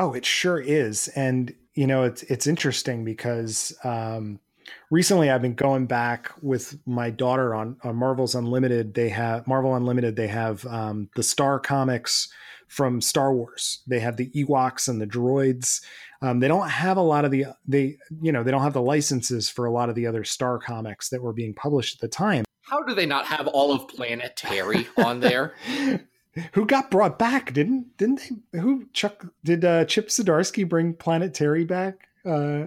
[0.00, 4.40] Oh, it sure is, and you know it's it's interesting because um,
[4.90, 8.94] recently I've been going back with my daughter on, on Marvel's Unlimited.
[8.94, 10.16] They have Marvel Unlimited.
[10.16, 12.32] They have um, the Star Comics
[12.66, 13.82] from Star Wars.
[13.86, 15.82] They have the Ewoks and the droids.
[16.22, 18.80] Um, they don't have a lot of the they you know they don't have the
[18.80, 22.08] licenses for a lot of the other Star comics that were being published at the
[22.08, 22.46] time.
[22.62, 25.56] How do they not have all of Planet Terry on there?
[26.52, 27.52] who got brought back?
[27.52, 28.58] Didn't didn't they?
[28.58, 29.64] Who Chuck did?
[29.64, 32.08] Uh, Chip Zdarsky bring Planet Terry back?
[32.24, 32.66] Uh,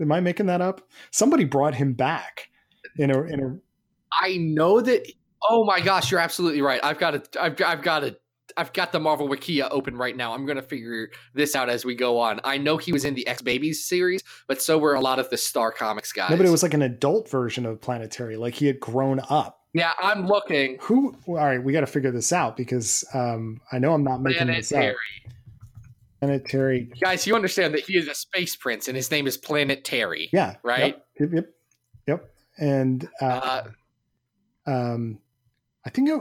[0.00, 0.80] Am I making that up?
[1.10, 2.48] Somebody brought him back
[2.96, 3.56] in a in a
[4.20, 5.06] I know that.
[5.48, 6.80] Oh my gosh, you're absolutely right.
[6.82, 7.42] I've got to.
[7.42, 8.16] I've, I've got to.
[8.56, 10.34] I've got the Marvel Wikia open right now.
[10.34, 12.38] I'm going to figure this out as we go on.
[12.44, 15.30] I know he was in the X Babies series, but so were a lot of
[15.30, 16.30] the Star Comics guys.
[16.30, 18.36] no, but it was like an adult version of Planet Terry.
[18.36, 19.61] Like he had grown up.
[19.74, 20.76] Yeah, I'm looking.
[20.82, 21.16] Who?
[21.26, 24.48] All right, we got to figure this out because um, I know I'm not making
[24.48, 24.76] this up.
[24.76, 24.96] Planetary.
[26.20, 26.90] Planetary.
[27.00, 30.28] Guys, you understand that he is a space prince and his name is Planet Terry.
[30.32, 30.56] Yeah.
[30.62, 30.98] Right?
[31.18, 31.30] Yep.
[31.32, 31.46] Yep.
[32.06, 32.34] Yep.
[32.58, 33.62] And uh,
[34.66, 35.18] Uh, um,
[35.86, 36.20] I think it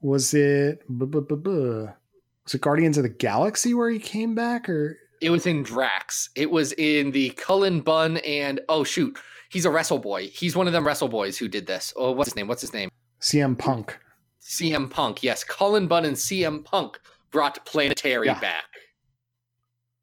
[0.00, 0.82] was it.
[0.88, 6.30] Was it Guardians of the Galaxy where he came back, or it was in Drax.
[6.34, 10.28] It was in the Cullen Bunn and oh shoot, he's a wrestle boy.
[10.28, 11.92] He's one of them wrestle boys who did this.
[11.96, 12.48] Oh, what's his name?
[12.48, 12.90] What's his name?
[13.20, 13.98] CM Punk?
[14.42, 15.22] CM Punk.
[15.22, 16.98] Yes, Cullen Bunn and CM Punk
[17.30, 18.40] brought Planet Terry Yeah.
[18.40, 18.64] back.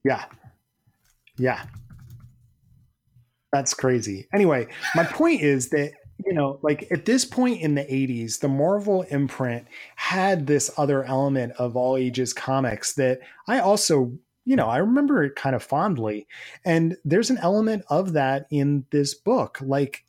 [0.03, 0.25] Yeah.
[1.37, 1.65] Yeah.
[3.51, 4.27] That's crazy.
[4.33, 5.93] Anyway, my point is that,
[6.25, 11.03] you know, like at this point in the 80s, the Marvel imprint had this other
[11.05, 14.11] element of all ages comics that I also,
[14.45, 16.27] you know, I remember it kind of fondly.
[16.63, 19.59] And there's an element of that in this book.
[19.61, 20.05] Like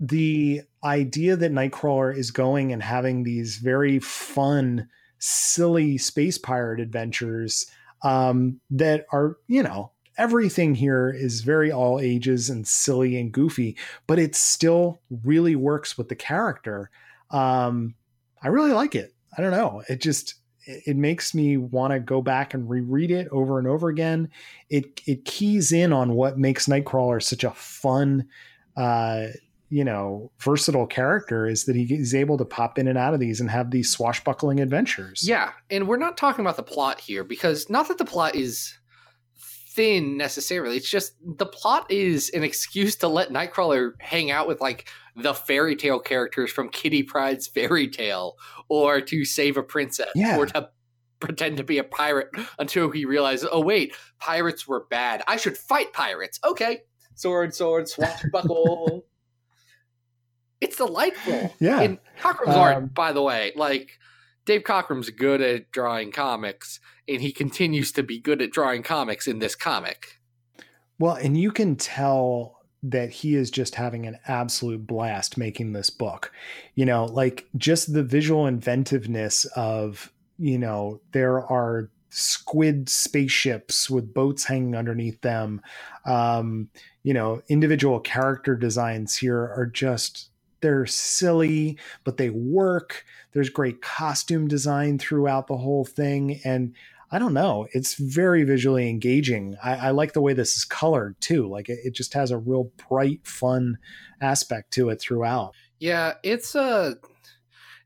[0.00, 7.66] the idea that Nightcrawler is going and having these very fun, silly space pirate adventures
[8.02, 13.76] um, that are, you know, everything here is very all ages and silly and goofy,
[14.06, 16.90] but it still really works with the character.
[17.30, 17.94] Um,
[18.42, 19.14] I really like it.
[19.36, 19.82] I don't know.
[19.88, 20.34] It just
[20.66, 24.28] it makes me want to go back and reread it over and over again.
[24.70, 28.26] It it keys in on what makes Nightcrawler such a fun,
[28.76, 29.26] uh,
[29.68, 33.20] you know, versatile character is that he, he's able to pop in and out of
[33.20, 35.26] these and have these swashbuckling adventures.
[35.26, 38.78] Yeah, and we're not talking about the plot here because not that the plot is
[39.74, 40.76] thin necessarily.
[40.76, 45.34] It's just the plot is an excuse to let Nightcrawler hang out with like the
[45.34, 48.36] fairy tale characters from Kitty Pryde's fairy tale
[48.68, 50.36] or to save a princess Yeah.
[50.38, 50.68] or to
[51.20, 55.22] pretend to be a pirate until he realizes, oh wait, pirates were bad.
[55.26, 56.38] I should fight pirates.
[56.44, 56.82] Okay.
[57.14, 59.04] Sword, sword, swashbuckle.
[60.60, 61.54] it's delightful.
[61.60, 61.80] Yeah.
[61.80, 63.90] And Cockrum's Um, art, by the way, like
[64.44, 69.26] Dave Cockrum's good at drawing comics, and he continues to be good at drawing comics
[69.26, 70.20] in this comic.
[70.98, 75.88] Well, and you can tell that he is just having an absolute blast making this
[75.88, 76.30] book.
[76.74, 84.14] You know, like just the visual inventiveness of, you know, there are squid spaceships with
[84.14, 85.62] boats hanging underneath them.
[86.04, 86.68] Um,
[87.02, 90.30] you know, individual character designs here are just
[90.64, 93.04] they're silly, but they work.
[93.32, 96.40] There's great costume design throughout the whole thing.
[96.42, 96.74] And
[97.12, 97.66] I don't know.
[97.72, 99.56] It's very visually engaging.
[99.62, 101.46] I, I like the way this is colored too.
[101.46, 103.76] Like it, it just has a real bright, fun
[104.22, 105.54] aspect to it throughout.
[105.80, 106.96] Yeah, it's a.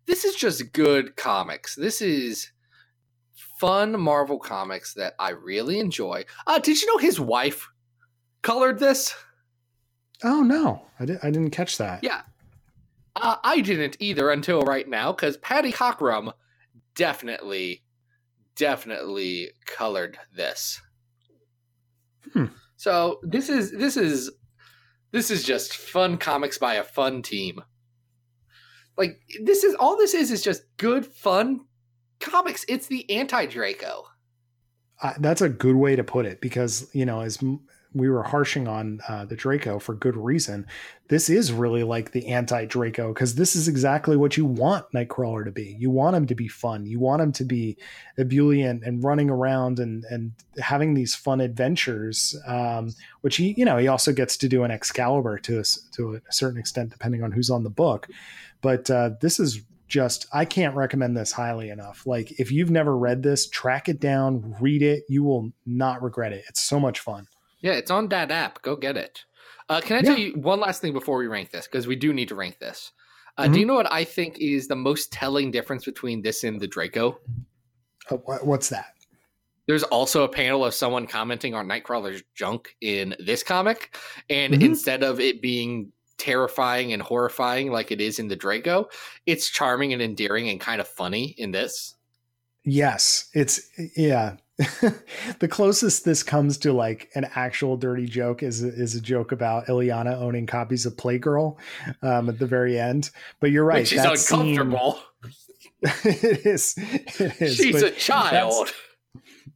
[0.07, 1.75] This is just good comics.
[1.75, 2.53] This is
[3.59, 6.27] fun Marvel comics that I really enjoy.
[6.47, 7.69] Uh, did you know his wife
[8.43, 9.17] colored this?
[10.23, 12.05] Oh no, I, di- I didn't catch that.
[12.05, 12.23] Yeah.
[13.21, 16.33] Uh, I didn't either until right now because Patty Cockrum
[16.95, 17.83] definitely,
[18.57, 20.81] definitely colored this.
[22.33, 22.47] Hmm.
[22.77, 24.31] So this is this is
[25.11, 27.61] this is just fun comics by a fun team.
[28.97, 31.61] Like this is all this is is just good fun
[32.21, 32.65] comics.
[32.69, 34.05] It's the anti Draco.
[35.01, 37.41] Uh, that's a good way to put it because you know as
[37.95, 40.67] we were harshing on uh, the Draco for good reason.
[41.09, 45.45] This is really like the anti Draco because this is exactly what you want Nightcrawler
[45.45, 45.77] to be.
[45.79, 46.85] You want him to be fun.
[46.85, 47.79] You want him to be
[48.19, 52.39] ebullient and running around and and having these fun adventures.
[52.47, 56.17] Um, which he, you know, he also gets to do an Excalibur to a, to
[56.17, 58.09] a certain extent, depending on who's on the book.
[58.61, 62.07] But uh, this is just I can't recommend this highly enough.
[62.07, 65.05] Like if you've never read this, track it down, read it.
[65.09, 66.45] You will not regret it.
[66.49, 67.27] It's so much fun.
[67.61, 68.63] Yeah, it's on that app.
[68.63, 69.25] Go get it.
[69.69, 71.67] Uh, can I tell you one last thing before we rank this?
[71.67, 72.93] Because we do need to rank this.
[73.37, 73.53] Uh, Mhm.
[73.55, 76.67] Do you know what I think is the most telling difference between this and the
[76.67, 77.21] Draco?
[78.11, 78.95] Uh, wha- what's that?
[79.67, 83.95] There's also a panel of someone commenting on Nightcrawler's junk in this comic,
[84.31, 84.63] and Mhm.
[84.65, 88.89] instead of it being terrifying and horrifying like it is in the Draco,
[89.27, 91.95] it's charming and endearing and kind of funny in this.
[92.65, 93.61] Yes, it's
[93.97, 94.37] yeah.
[95.39, 99.67] the closest this comes to like an actual dirty joke is is a joke about
[99.67, 101.57] Illyana owning copies of Playgirl
[102.03, 103.11] um, at the very end.
[103.39, 104.99] But you're right, which is that scene- uncomfortable.
[105.83, 106.75] it is.
[106.77, 107.55] It is.
[107.55, 108.75] She's but a child.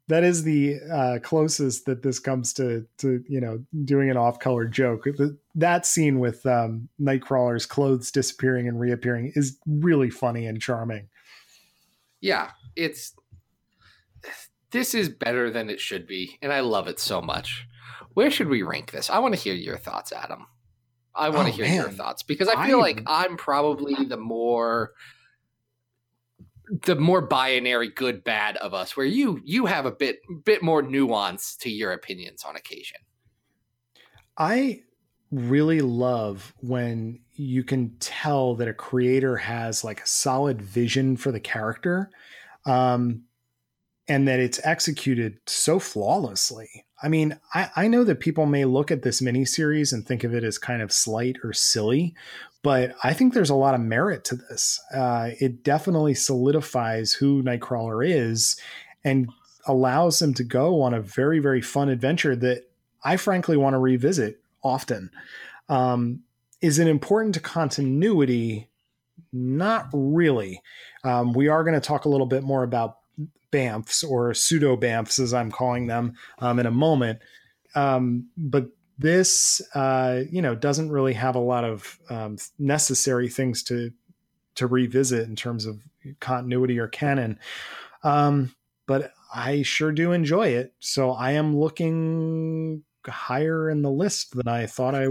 [0.07, 4.39] that is the uh, closest that this comes to to you know doing an off
[4.39, 5.09] color joke.
[5.57, 11.09] That scene with um, Nightcrawler's clothes disappearing and reappearing is really funny and charming.
[12.21, 13.15] Yeah, it's
[14.73, 17.67] this is better than it should be, and I love it so much.
[18.15, 19.09] Where should we rank this?
[19.11, 20.47] I want to hear your thoughts, Adam.
[21.15, 24.17] I want to Oh, hear your thoughts because I feel I- like I'm probably the
[24.17, 24.93] more
[26.87, 30.81] the more binary good bad of us where you you have a bit bit more
[30.81, 32.99] nuance to your opinions on occasion.
[34.39, 34.83] I
[35.31, 41.33] really love when you can tell that a creator has like a solid vision for
[41.33, 42.11] the character
[42.65, 43.25] um,
[44.13, 46.85] and that it's executed so flawlessly.
[47.03, 50.35] I mean, I, I know that people may look at this miniseries and think of
[50.35, 52.15] it as kind of slight or silly,
[52.63, 54.79] but I think there's a lot of merit to this.
[54.95, 58.61] Uh, it definitely solidifies who Nightcrawler is
[59.03, 59.31] and
[59.67, 62.69] allows him to go on a very, very fun adventure that
[63.03, 65.11] I frankly want to revisit often.
[65.71, 66.21] Um,
[66.61, 68.69] is it important to continuity?
[69.33, 70.61] Not really.
[71.03, 72.99] Um, we are going to talk a little bit more about
[73.53, 77.21] BAMFs or pseudo BAMFs, as I'm calling them, um, in a moment.
[77.75, 83.63] Um, but this, uh, you know, doesn't really have a lot of um, necessary things
[83.65, 83.93] to
[84.55, 85.81] to revisit in terms of
[86.21, 87.39] continuity or canon.
[88.03, 88.55] Um,
[88.87, 90.75] but I sure do enjoy it.
[90.81, 95.07] So I am looking higher in the list than I thought I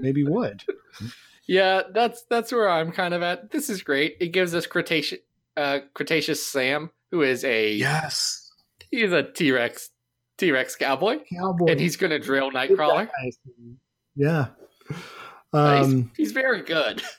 [0.00, 0.64] maybe would.
[1.46, 3.50] Yeah, that's that's where I'm kind of at.
[3.50, 4.16] This is great.
[4.18, 5.20] It gives us Cretaceous
[5.56, 8.50] uh Cretaceous Sam, who is a Yes.
[8.90, 9.90] he's a T-Rex
[10.38, 11.66] T-Rex cowboy Cowboy.
[11.70, 13.08] and he's going to drill Nightcrawler.
[14.14, 14.48] Yeah.
[15.52, 17.02] Uh, he's- Um, he's very good.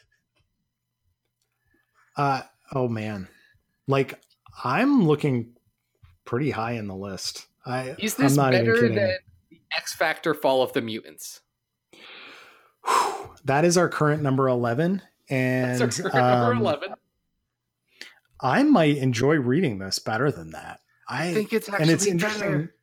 [2.15, 2.41] uh,
[2.73, 3.27] oh man.
[3.87, 4.19] Like
[4.63, 5.53] I'm looking
[6.25, 7.47] pretty high in the list.
[7.65, 9.17] I, Is I'm this better than the
[9.75, 11.41] X Factor Fall of the Mutants?
[12.85, 13.29] Whew.
[13.45, 15.01] that is our current number 11.
[15.29, 16.89] And That's our current number um, 11.
[18.41, 20.79] I might enjoy reading this better than that.
[21.07, 22.41] I, I think it's actually and it's interesting.
[22.41, 22.75] better.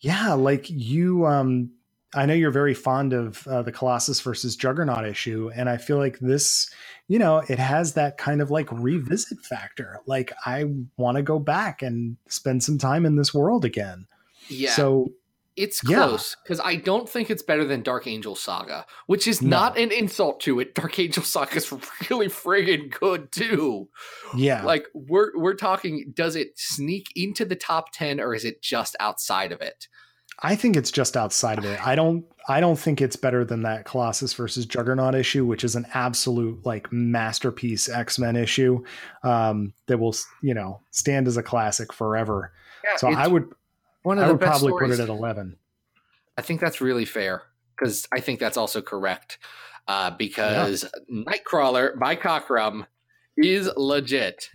[0.00, 1.70] Yeah, like you um
[2.14, 5.98] I know you're very fond of uh, the Colossus versus Juggernaut issue and I feel
[5.98, 6.70] like this,
[7.08, 10.00] you know, it has that kind of like revisit factor.
[10.06, 10.64] Like I
[10.96, 14.06] want to go back and spend some time in this world again.
[14.48, 15.12] Yeah, So,
[15.56, 19.48] it's close because I don't think it's better than Dark Angel Saga, which is No.
[19.48, 20.74] not an insult to it.
[20.74, 21.72] Dark Angel Saga is
[22.10, 23.88] really friggin' good too.
[24.36, 24.62] yeah.
[24.64, 28.94] Like we're we're talking, does it sneak into the top ten or is it just
[29.00, 29.88] outside of it?
[30.42, 31.84] I think it's just outside of it.
[31.86, 35.74] I don't I don't think it's better than that Colossus versus Juggernaut issue, which is
[35.74, 38.84] an absolute like masterpiece X-Men issue
[39.22, 42.52] um that will, you know, stand as a classic forever.
[42.98, 43.48] So I would
[44.06, 44.96] one of I the would best probably stories.
[44.96, 45.56] put it at 11.
[46.38, 47.42] I think that's really fair
[47.76, 49.38] because I think that's also correct.
[49.88, 52.86] Uh, because Nightcrawler by Cockrum
[53.36, 54.50] is legit.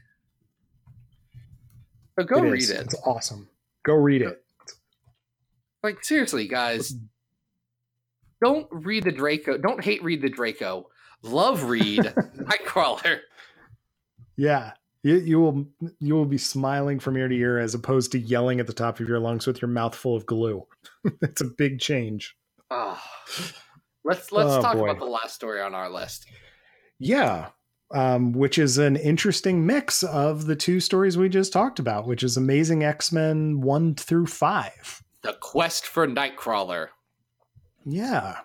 [2.20, 2.70] So go It read is.
[2.70, 2.82] it.
[2.82, 3.50] It's awesome.
[3.86, 4.44] Go read it.
[5.84, 6.94] Like seriously, guys,
[8.44, 9.58] don't read the Draco.
[9.58, 10.88] Don't hate read the Draco.
[11.24, 12.00] Love read
[12.38, 13.20] Nightcrawler.
[14.38, 14.72] Yeah.
[15.04, 15.66] You, you will
[16.00, 19.00] you will be smiling from ear to ear as opposed to yelling at the top
[19.00, 20.66] of your lungs with your mouth full of glue.
[21.22, 22.36] it's a big change.
[22.70, 23.02] Oh.
[24.04, 24.84] Let's let's Oh, talk boy.
[24.90, 26.26] about the last story on our list.
[27.00, 27.50] Yeah.
[27.94, 32.24] Um, which is an interesting mix of the two stories we just talked about, which
[32.24, 35.04] is Amazing X-Men 1 through 5.
[35.24, 36.88] The quest for Nightcrawler.
[37.86, 38.38] Yeah.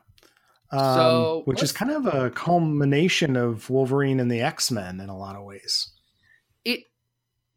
[0.73, 5.17] Um, So, which is kind of a culmination of Wolverine and the X-Men in a
[5.17, 5.93] lot of ways.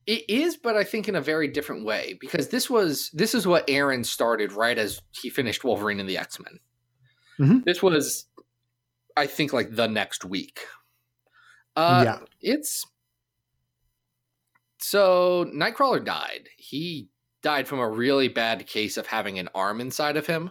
[0.10, 3.46] It is, but I think in a very different way because this was this is
[3.46, 6.60] what Aaron started right as he finished Wolverine and the X Men.
[7.40, 7.64] Mhm.
[7.64, 8.26] This was,
[9.16, 10.62] I think, like the next week.
[11.76, 12.20] Uh, yeah.
[12.42, 12.88] it's
[14.80, 16.50] so Nightcrawler died.
[16.58, 17.10] He
[17.44, 20.50] died from a really bad case of having an arm inside of him,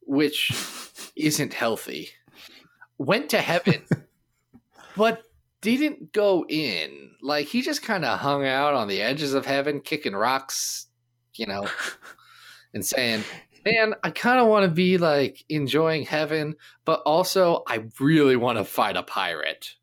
[0.00, 0.52] which
[1.16, 2.10] isn't healthy.
[2.98, 3.82] Went to heaven,
[4.96, 5.24] but
[5.64, 7.12] didn't go in.
[7.22, 10.86] Like he just kind of hung out on the edges of heaven, kicking rocks,
[11.34, 11.68] you know,
[12.74, 13.24] and saying,
[13.64, 18.58] "Man, I kind of want to be like enjoying heaven, but also I really want
[18.58, 19.74] to fight a pirate."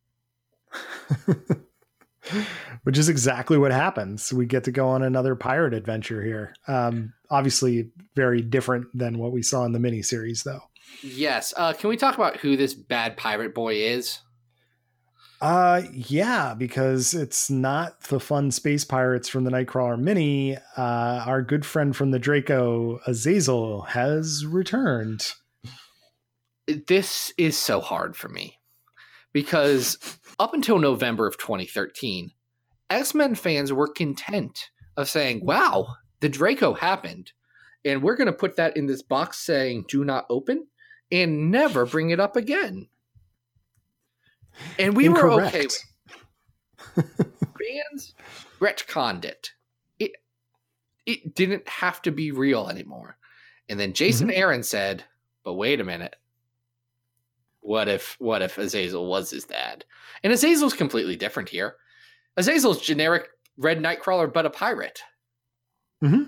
[2.83, 4.31] which is exactly what happens.
[4.31, 6.53] We get to go on another pirate adventure here.
[6.67, 10.61] Um, obviously, very different than what we saw in the miniseries, though.
[11.01, 11.53] Yes.
[11.55, 14.19] Uh, can we talk about who this bad pirate boy is?
[15.41, 20.55] Uh, yeah, because it's not the fun space pirates from the Nightcrawler mini.
[20.77, 25.33] Uh, our good friend from the Draco, Azazel, has returned.
[26.67, 28.59] This is so hard for me
[29.33, 29.97] because
[30.39, 32.31] up until November of 2013,
[32.91, 37.31] X Men fans were content of saying, wow, the Draco happened.
[37.83, 40.67] And we're going to put that in this box saying, do not open
[41.11, 42.89] and never bring it up again.
[44.77, 45.85] And we were okay Incorrect.
[46.95, 48.13] with fans
[48.59, 49.51] retconned it.
[49.99, 50.11] It
[51.05, 53.17] it didn't have to be real anymore.
[53.69, 54.39] And then Jason mm-hmm.
[54.39, 55.03] Aaron said,
[55.43, 56.15] "But wait a minute.
[57.61, 59.85] What if what if Azazel was his dad?"
[60.23, 61.75] And Azazel's completely different here.
[62.37, 63.27] Azazel's generic
[63.57, 65.01] red nightcrawler, but a pirate.
[66.03, 66.23] Mm-hmm.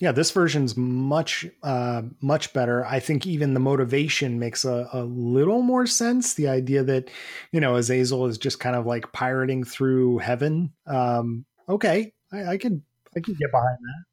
[0.00, 2.86] Yeah, this version's much uh, much better.
[2.86, 6.34] I think even the motivation makes a, a little more sense.
[6.34, 7.10] The idea that
[7.52, 10.72] you know Azazel is just kind of like pirating through heaven.
[10.86, 12.82] Um, okay, I, I can
[13.14, 14.04] I can get behind that.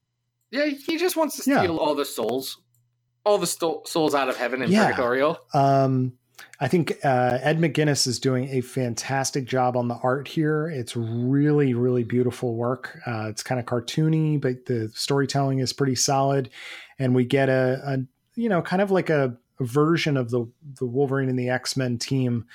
[0.51, 1.59] Yeah, he just wants to Yeah.
[1.59, 2.61] steal all the souls,
[3.25, 4.87] all the sto- souls out of heaven in Yeah.
[4.87, 5.37] purgatorio.
[5.53, 6.13] Um,
[6.59, 10.67] I think uh, Ed McGuinness is doing a fantastic job on the art here.
[10.67, 12.99] It's really, really beautiful work.
[13.05, 16.49] Uh, it's kind of cartoony, but the storytelling is pretty solid,
[16.97, 17.97] and we get a, a
[18.35, 20.45] you know, kind of like a, version of the
[20.79, 22.45] the Wolverine and the X Men team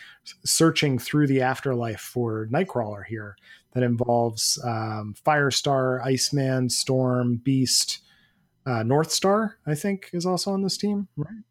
[0.44, 3.36] searching through the afterlife for Nightcrawler here.
[3.72, 8.00] That involves um, Firestar, Iceman, Storm, Beast,
[8.66, 9.54] uh, Northstar.
[9.66, 11.42] I think is also on this team, right?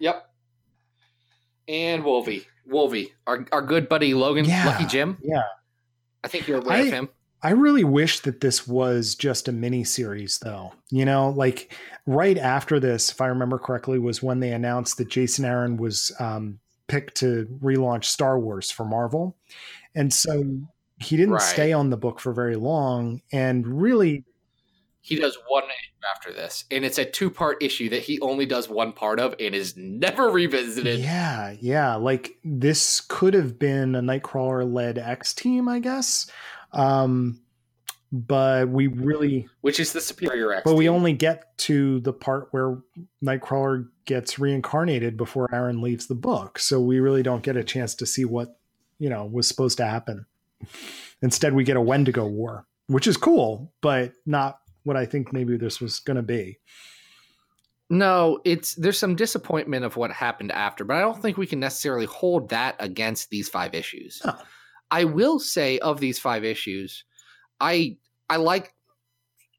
[0.00, 0.30] Yep.
[1.68, 4.66] And Wolvie, Wolvie, our our good buddy Logan, Yeah.
[4.66, 5.16] Lucky Jim.
[5.22, 5.42] Yeah.
[6.24, 7.08] I think you're aware I- of him.
[7.42, 10.72] I really wish that this was just a mini series, though.
[10.90, 15.08] You know, like right after this, if I remember correctly, was when they announced that
[15.10, 16.58] Jason Aaron was um,
[16.88, 19.36] picked to relaunch Star Wars for Marvel.
[19.94, 20.44] And so
[20.98, 21.42] he didn't Right.
[21.42, 23.20] stay on the book for very long.
[23.32, 24.24] And really,
[25.06, 28.44] He does one issue after this, and it's a two part issue that he only
[28.44, 30.98] does one part of and is never revisited.
[30.98, 36.28] yeah, yeah, like this could have been a Nightcrawler led X team, I guess.
[36.72, 37.38] Um,
[38.10, 40.62] but we really Which is the superior X.
[40.64, 42.78] But we only get to the part where
[43.24, 46.58] Nightcrawler gets reincarnated before Aaron leaves the book.
[46.58, 48.58] So we really don't get a chance to see what,
[48.98, 50.26] you know, was supposed to happen.
[51.22, 55.56] Instead, we get a Wendigo war, which is cool, but not what I think maybe
[55.56, 56.58] this was going to be.
[57.88, 61.60] No, it's there's some disappointment of what happened after, but I don't think we can
[61.60, 64.20] necessarily hold that against these five issues.
[64.24, 64.34] No.
[64.90, 67.04] I will say of these five issues,
[67.60, 68.72] I I like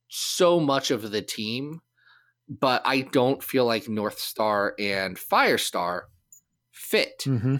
[0.10, 1.82] so much of the team,
[2.50, 6.04] but I don't feel like Northstar and Firestar
[6.72, 7.58] fit Mm-hmm.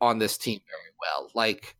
[0.00, 1.30] on this team very well.
[1.34, 1.76] Like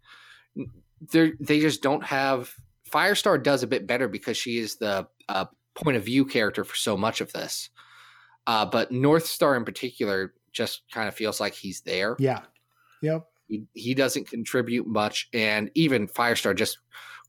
[1.12, 2.54] they they just don't have
[2.90, 6.76] Firestar does a bit better because she is the uh, point of view character for
[6.76, 7.70] so much of this.
[8.46, 12.16] Uh, but Northstar in particular just kind of feels like he's there.
[12.18, 12.40] Yeah.
[13.02, 13.26] Yep.
[13.48, 16.78] He, he doesn't contribute much, and even Firestar just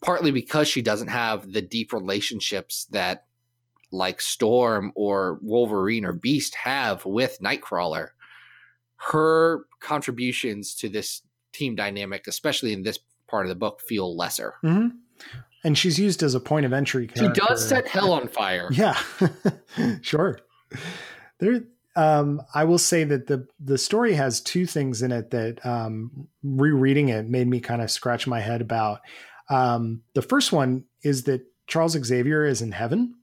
[0.02, 3.26] partly because she doesn't have the deep relationships that
[3.92, 8.10] like Storm or Wolverine or Beast have with Nightcrawler.
[8.98, 11.22] Her contributions to this
[11.54, 14.56] team dynamic, especially in this part of the book, feel lesser.
[14.62, 14.88] hmm
[15.64, 17.10] And she's used as a point of entry.
[17.16, 18.70] She does set hell on fire.
[18.72, 18.98] Yeah,
[20.02, 20.40] sure.
[21.40, 21.64] There,
[21.96, 26.28] um, I will say that the the story has two things in it that um,
[26.44, 29.02] rereading it made me kind of scratch my head about.
[29.50, 33.16] Um, the first one is that Charles Xavier is in heaven,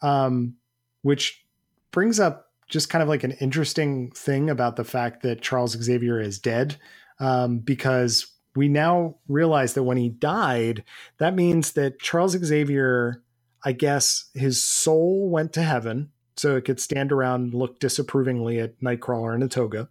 [0.00, 0.54] um,
[1.02, 1.44] which
[1.90, 6.20] brings up just kind of like an interesting thing about the fact that Charles Xavier
[6.20, 6.76] is dead,
[7.20, 10.84] um, because we now realize that when he died,
[11.18, 13.22] that means that Charles Xavier
[13.66, 18.60] I guess his soul went to heaven so it could stand around and look disapprovingly
[18.60, 19.88] at Nightcrawler in a toga.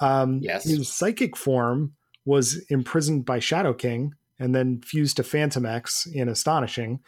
[0.00, 0.64] Um, Yes.
[0.64, 1.94] His psychic form
[2.24, 7.00] was imprisoned by Shadow King and then fused to Fantomex in Astonishing.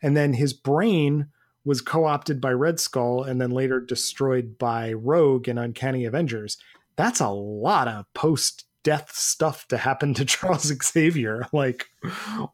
[0.00, 1.26] And then his brain
[1.64, 6.56] was co opted by Red Skull and then later destroyed by Rogue in Uncanny Avengers.
[6.94, 11.46] That's a lot of post death stuff to happen to Charles Xavier.
[11.52, 11.88] Like,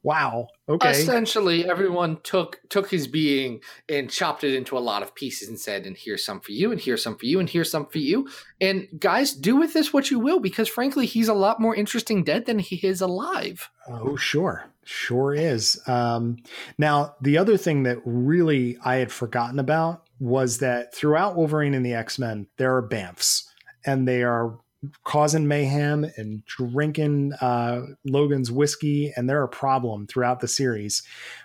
[0.03, 0.49] wow.
[0.69, 0.91] Okay.
[0.91, 5.59] Essentially, everyone took took his being and chopped it into a lot of pieces and
[5.59, 7.99] said, "And here's some for you, and here's some for you, and here's some for
[7.99, 8.29] you."
[8.61, 12.25] And guys, do with this what you will, because frankly, he's a lot more interesting
[12.25, 13.71] dead than he is alive.
[13.89, 14.65] Oh, sure.
[14.85, 15.81] Sure is.
[15.89, 16.39] Um,
[16.79, 21.85] now, the other thing that really I had forgotten about was that throughout Wolverine and
[21.85, 23.45] the X Men, there are BAMFs,
[23.85, 24.59] and they are
[25.05, 31.03] causing mayhem and drinking uh, Logan's whiskey, and they're a problem throughout the series.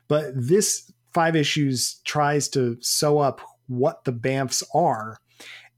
[0.08, 5.18] But this five issues tries to sew up what the Bamfs are.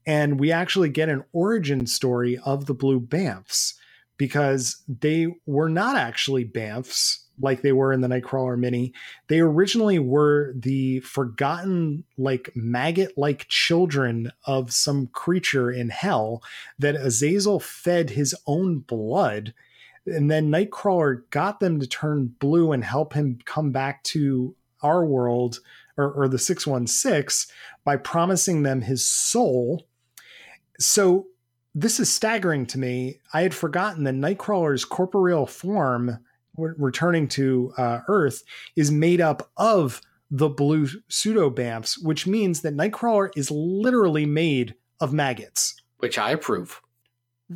[0.06, 3.74] And we actually get an origin story of the Blue Bamfs
[4.16, 8.92] because they were not actually Bamfs like they were in the Nightcrawler mini.
[9.28, 16.42] They originally were the forgotten, like maggot like children of some creature in hell
[16.78, 19.52] that Azazel fed his own blood.
[20.06, 25.04] And then Nightcrawler got them to turn blue and help him come back to our
[25.04, 25.60] world
[25.96, 29.86] or, or the 616 by promising them his soul.
[30.78, 31.26] So
[31.74, 33.20] this is staggering to me.
[33.32, 36.18] I had forgotten that Nightcrawler's corporeal form
[36.56, 38.42] returning to uh, Earth
[38.76, 40.00] is made up of
[40.30, 45.80] the blue pseudo bamfs, which means that Nightcrawler is literally made of maggots.
[45.98, 46.80] Which I approve.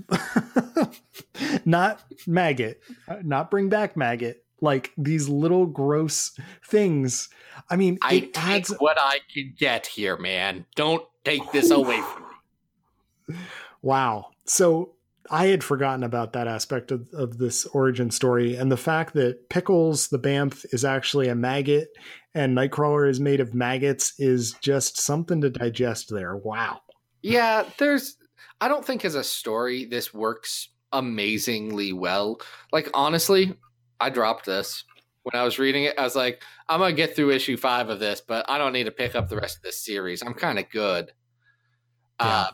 [1.64, 7.30] not maggot, uh, not bring back maggot, like these little gross things.
[7.70, 8.74] I mean, I take adds...
[8.78, 10.66] what I can get here, man.
[10.74, 13.38] Don't take this away from me.
[13.80, 14.30] Wow.
[14.44, 14.95] So
[15.31, 19.49] I had forgotten about that aspect of, of this origin story and the fact that
[19.49, 21.89] Pickles, the Bamf, is actually a maggot
[22.35, 26.37] and Nightcrawler is made of maggots is just something to digest there.
[26.37, 26.81] Wow.
[27.22, 28.16] Yeah, there's,
[28.61, 32.41] I don't think as a story this works amazingly well.
[32.72, 33.55] Like, honestly,
[34.01, 34.85] I dropped this
[35.22, 35.99] when I was reading it.
[35.99, 38.72] I was like, I'm going to get through issue five of this, but I don't
[38.72, 40.22] need to pick up the rest of this series.
[40.22, 41.12] I'm kind of good.
[42.20, 42.51] Yeah, uh,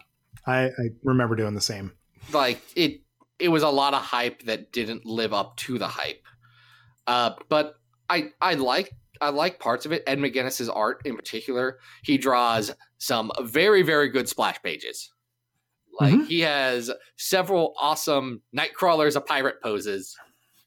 [0.47, 1.93] I, I remember doing the same
[2.33, 3.01] like it
[3.39, 6.23] it was a lot of hype that didn't live up to the hype.
[7.07, 7.75] Uh, but
[8.09, 10.03] I I like I like parts of it.
[10.07, 15.11] Ed McGuinness's art in particular, he draws some very very good splash pages.
[16.01, 16.25] Like mm-hmm.
[16.25, 20.17] he has several awesome Nightcrawlers a pirate poses.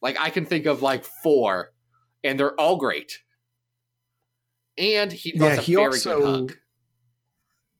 [0.02, 1.72] Like I can think of like four,
[2.24, 3.20] and they're all great.
[4.78, 6.58] And he draws yeah, he a very also, good hug.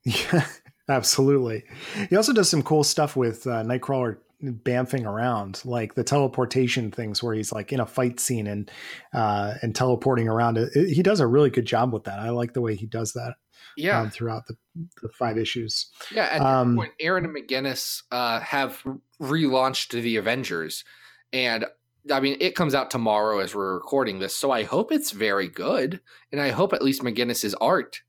[0.06, 0.46] Yeah,
[0.88, 1.64] Absolutely.
[2.10, 7.24] He also does some cool stuff with uh, Nightcrawler bamfing around, like the teleportation things
[7.24, 8.70] where he's like in a fight scene and
[9.14, 10.58] uh, and teleporting around.
[10.58, 12.20] It, it, he does a really good job with that.
[12.20, 13.36] I like the way he does that.
[13.78, 14.56] Yeah, um, throughout the,
[15.02, 15.88] the five issues.
[16.12, 18.84] Yeah, at um, point, Aaron and McGuinness uh, have
[19.20, 20.86] relaunched the Avengers,
[21.34, 21.66] and
[22.12, 25.48] I mean, it comes out tomorrow as we're recording this, so I hope it's very
[25.48, 26.00] good,
[26.32, 28.02] and I hope at least McGuinness's art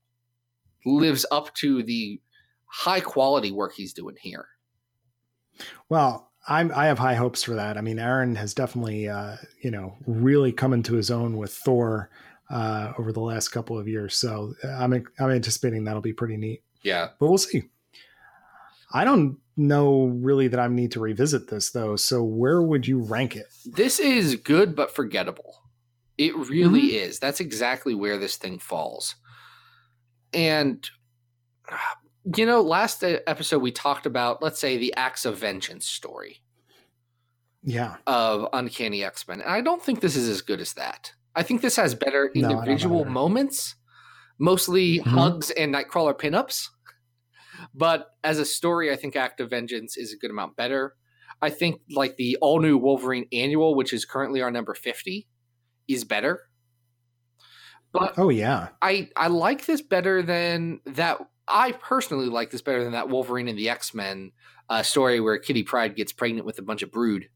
[0.85, 2.21] lives up to the
[2.67, 4.45] high quality work he's doing here.
[5.89, 7.77] Well, I'm, I have high hopes for that.
[7.77, 12.09] I mean, Aaron has definitely, uh, you know, really come into his own with Thor
[12.49, 14.15] uh, over the last couple of years.
[14.15, 16.63] So uh, I'm I'm anticipating that'll be pretty neat.
[16.83, 17.63] Yeah, but we'll see.
[18.93, 21.95] I don't know really that I need to revisit this though.
[21.95, 23.47] So where would you rank it?
[23.65, 25.63] This is good but forgettable.
[26.17, 27.09] It really mm-hmm.
[27.09, 27.19] is.
[27.19, 29.15] That's exactly where this thing falls.
[30.33, 30.87] And
[32.35, 36.41] you know, last episode we talked about, let's say, the Acts of Vengeance story.
[37.63, 37.97] Yeah.
[38.05, 39.41] Of Uncanny X Men.
[39.41, 41.13] And I don't think this is as good as that.
[41.35, 43.75] I think this has better individual no, moments,
[44.39, 45.09] mostly mm-hmm.
[45.09, 46.69] hugs and Nightcrawler pinups.
[47.73, 50.95] But as a story, I think Act of Vengeance is a good amount better.
[51.41, 55.27] I think like the all new Wolverine annual, which is currently our number 50,
[55.87, 56.41] is better.
[57.91, 58.69] But oh yeah.
[58.81, 63.47] I I like this better than that I personally like this better than that Wolverine
[63.47, 64.31] and the X Men
[64.69, 67.29] uh, story where Kitty Pryde gets pregnant with a bunch of brood.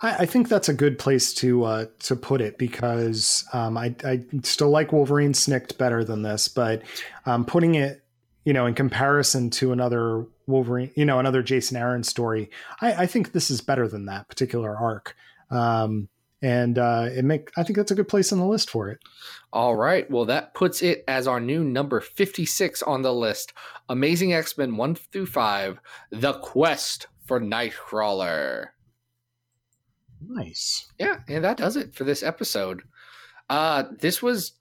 [0.00, 3.94] I, I think that's a good place to uh, to put it because um, I,
[4.04, 6.82] I still like Wolverine Snikt better than this, but
[7.26, 8.02] um, putting it
[8.44, 13.06] you know in comparison to another Wolverine, you know, another Jason Aaron story, I, I
[13.06, 15.14] think this is better than that particular arc.
[15.50, 16.08] Um,
[16.42, 18.98] and uh, it make I think that's a good place on the list for it.
[19.52, 23.52] All right, well that puts it as our new number fifty six on the list.
[23.88, 25.80] Amazing X Men one through five,
[26.10, 28.68] The Quest for Nightcrawler.
[30.20, 30.90] Nice.
[30.98, 32.82] Yeah, and that does it for this episode.
[33.48, 34.52] Uh, this was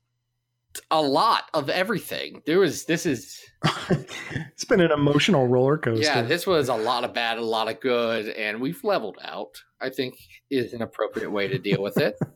[0.91, 2.41] a lot of everything.
[2.45, 3.41] There was this is
[3.89, 6.03] it's been an emotional roller coaster.
[6.03, 9.63] Yeah, this was a lot of bad, a lot of good, and we've leveled out.
[9.81, 10.15] I think
[10.49, 12.17] is an appropriate way to deal with it.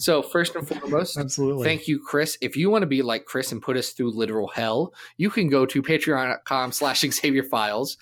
[0.00, 1.64] So first and foremost, absolutely.
[1.64, 2.38] Thank you, Chris.
[2.40, 5.48] If you want to be like Chris and put us through literal hell, you can
[5.48, 7.96] go to patreon.com slash Xavier Files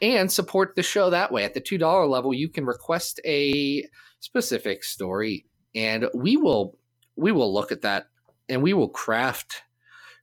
[0.00, 1.42] and support the show that way.
[1.42, 3.84] At the two dollar level, you can request a
[4.20, 6.78] specific story, and we will
[7.16, 8.06] we will look at that
[8.48, 9.62] and we will craft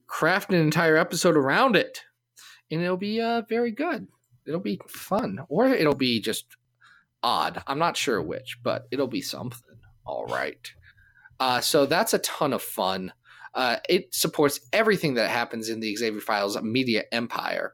[0.07, 2.03] craft an entire episode around it,
[2.71, 4.07] and it'll be uh, very good.
[4.45, 6.45] It'll be fun, or it'll be just
[7.27, 7.61] odd.
[7.67, 9.77] I'm not sure which, but it'll be something.
[10.05, 10.71] All right.
[11.41, 13.11] Uh, so that's a ton of fun.
[13.53, 17.73] Uh, it supports everything that happens in the Xavier Files media empire,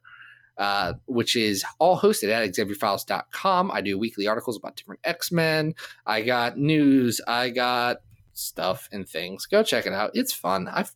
[0.58, 3.70] uh, which is all hosted at XavierFiles.com.
[3.70, 5.76] I do weekly articles about different X Men.
[6.04, 7.22] I got news.
[7.28, 7.98] I got
[8.34, 9.46] stuff and things.
[9.46, 10.12] Go check it out.
[10.16, 10.68] It's fun.
[10.68, 10.94] I've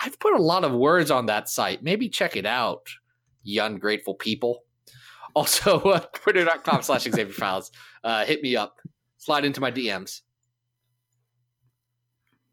[0.00, 1.82] I've put a lot of words on that site.
[1.82, 2.86] Maybe check it out,
[3.42, 4.62] you ungrateful people.
[5.34, 7.70] Also, uh, twitter.com slash Xavier Files.
[8.02, 8.76] Uh, hit me up.
[9.18, 10.22] Slide into my DMs.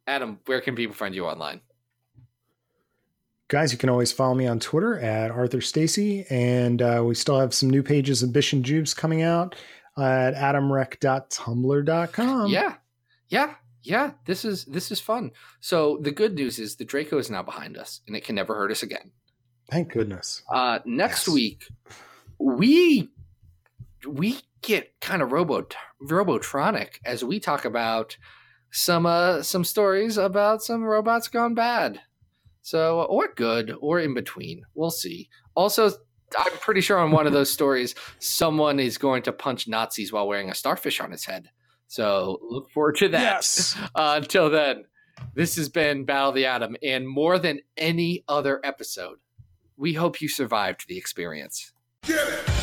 [0.07, 1.61] Adam, where can people find you online?
[3.47, 7.39] Guys, you can always follow me on Twitter at Arthur Stacy, and uh, we still
[7.39, 9.55] have some new pages of Bish and Jubes coming out
[9.97, 12.49] at adamrec.tumblr.com.
[12.49, 12.75] Yeah,
[13.29, 13.53] yeah,
[13.83, 14.11] yeah.
[14.25, 15.31] This is this is fun.
[15.59, 18.55] So the good news is the Draco is now behind us, and it can never
[18.55, 19.11] hurt us again.
[19.69, 20.41] Thank goodness.
[20.51, 21.33] Uh, next Yes.
[21.33, 21.67] week,
[22.39, 23.09] we
[24.07, 25.67] we get kind of robo
[26.01, 28.17] robotronic as we talk about
[28.71, 32.01] some uh some stories about some robots gone bad.
[32.61, 34.63] So or good or in between.
[34.73, 35.29] We'll see.
[35.55, 35.91] Also,
[36.37, 40.27] I'm pretty sure on one of those stories, someone is going to punch Nazis while
[40.27, 41.49] wearing a starfish on his head.
[41.87, 43.21] So look forward to that.
[43.21, 43.77] Yes.
[43.95, 44.85] Uh, until then,
[45.35, 49.19] this has been Battle of the Atom, and more than any other episode,
[49.77, 51.71] we hope you survived the experience.
[52.05, 52.54] Get it!